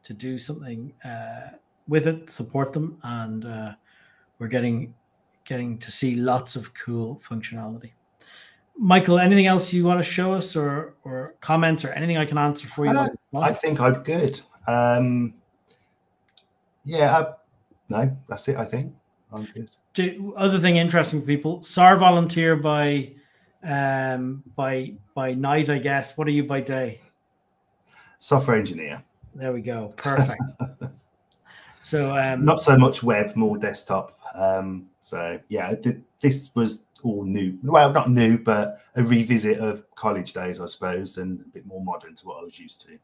to 0.04 0.12
do 0.12 0.38
something 0.38 0.92
uh, 1.04 1.50
with 1.88 2.06
it, 2.06 2.30
support 2.30 2.72
them, 2.72 2.98
and 3.02 3.44
uh, 3.44 3.72
we're 4.38 4.48
getting 4.48 4.94
getting 5.44 5.78
to 5.78 5.90
see 5.90 6.16
lots 6.16 6.56
of 6.56 6.72
cool 6.74 7.20
functionality. 7.26 7.92
Michael, 8.76 9.18
anything 9.18 9.46
else 9.46 9.72
you 9.72 9.84
want 9.84 9.98
to 10.00 10.04
show 10.04 10.34
us, 10.34 10.56
or 10.56 10.94
or 11.04 11.34
comments, 11.40 11.84
or 11.84 11.90
anything 11.90 12.16
I 12.16 12.24
can 12.24 12.38
answer 12.38 12.68
for 12.68 12.86
you? 12.86 12.92
Uh, 12.92 13.08
I 13.34 13.52
think 13.52 13.80
I'm 13.80 14.02
good. 14.02 14.40
Um, 14.66 15.34
yeah, 16.84 17.18
I, 17.18 17.32
no, 17.88 18.16
that's 18.28 18.48
it. 18.48 18.56
I 18.56 18.64
think 18.64 18.94
I'm 19.32 19.44
good. 19.44 19.70
Do, 19.94 20.34
other 20.36 20.58
thing 20.58 20.76
interesting 20.76 21.20
for 21.20 21.26
people, 21.26 21.62
SAR 21.62 21.96
volunteer 21.96 22.56
by 22.56 23.12
um, 23.62 24.42
by 24.56 24.94
by 25.14 25.34
night, 25.34 25.70
I 25.70 25.78
guess. 25.78 26.16
What 26.16 26.26
are 26.26 26.32
you 26.32 26.44
by 26.44 26.60
day? 26.60 27.00
Software 28.18 28.56
engineer. 28.56 29.02
There 29.34 29.52
we 29.52 29.60
go. 29.60 29.92
Perfect. 29.96 30.42
so 31.82 32.16
um, 32.16 32.44
not 32.44 32.60
so 32.60 32.76
much 32.76 33.02
web, 33.02 33.34
more 33.36 33.58
desktop. 33.58 34.18
Um, 34.34 34.88
so 35.00 35.38
yeah, 35.48 35.74
th- 35.74 35.98
this 36.20 36.54
was 36.54 36.86
all 37.02 37.24
new. 37.24 37.58
Well, 37.62 37.92
not 37.92 38.10
new, 38.10 38.38
but 38.38 38.80
a 38.96 39.02
revisit 39.02 39.58
of 39.58 39.84
college 39.94 40.32
days, 40.32 40.60
I 40.60 40.66
suppose, 40.66 41.18
and 41.18 41.40
a 41.40 41.48
bit 41.48 41.66
more 41.66 41.84
modern 41.84 42.14
to 42.16 42.26
what 42.26 42.40
I 42.40 42.44
was 42.44 42.58
used 42.58 42.80
to. 42.86 42.98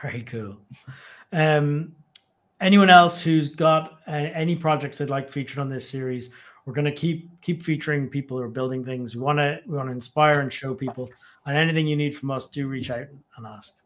Very 0.00 0.22
cool. 0.22 0.56
Um, 1.32 1.94
anyone 2.64 2.88
else 2.88 3.20
who's 3.20 3.50
got 3.50 4.00
uh, 4.08 4.12
any 4.12 4.56
projects 4.56 4.98
they'd 4.98 5.10
like 5.10 5.30
featured 5.30 5.58
on 5.58 5.68
this 5.68 5.88
series, 5.88 6.30
we're 6.64 6.72
going 6.72 6.86
to 6.86 6.92
keep 6.92 7.28
keep 7.42 7.62
featuring 7.62 8.08
people 8.08 8.38
who 8.38 8.42
are 8.42 8.48
building 8.48 8.84
things. 8.84 9.14
We 9.14 9.20
want 9.20 9.38
to 9.38 9.60
we 9.66 9.76
want 9.76 9.88
to 9.88 9.92
inspire 9.92 10.40
and 10.40 10.52
show 10.52 10.74
people. 10.74 11.10
And 11.46 11.56
anything 11.56 11.86
you 11.86 11.94
need 11.94 12.16
from 12.16 12.30
us, 12.30 12.46
do 12.48 12.66
reach 12.66 12.90
out 12.90 13.06
and 13.36 13.46
ask. 13.46 13.76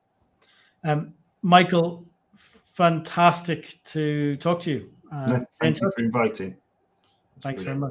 Um, 0.84 1.12
Michael, 1.42 2.06
fantastic 2.74 3.78
to 3.86 4.36
talk 4.36 4.60
to 4.60 4.70
you. 4.70 4.90
Uh, 5.12 5.26
no, 5.26 5.46
thank 5.60 5.80
you 5.80 5.90
for 5.96 6.04
inviting. 6.04 6.56
Thanks 7.40 7.62
very 7.62 7.76
much. 7.76 7.86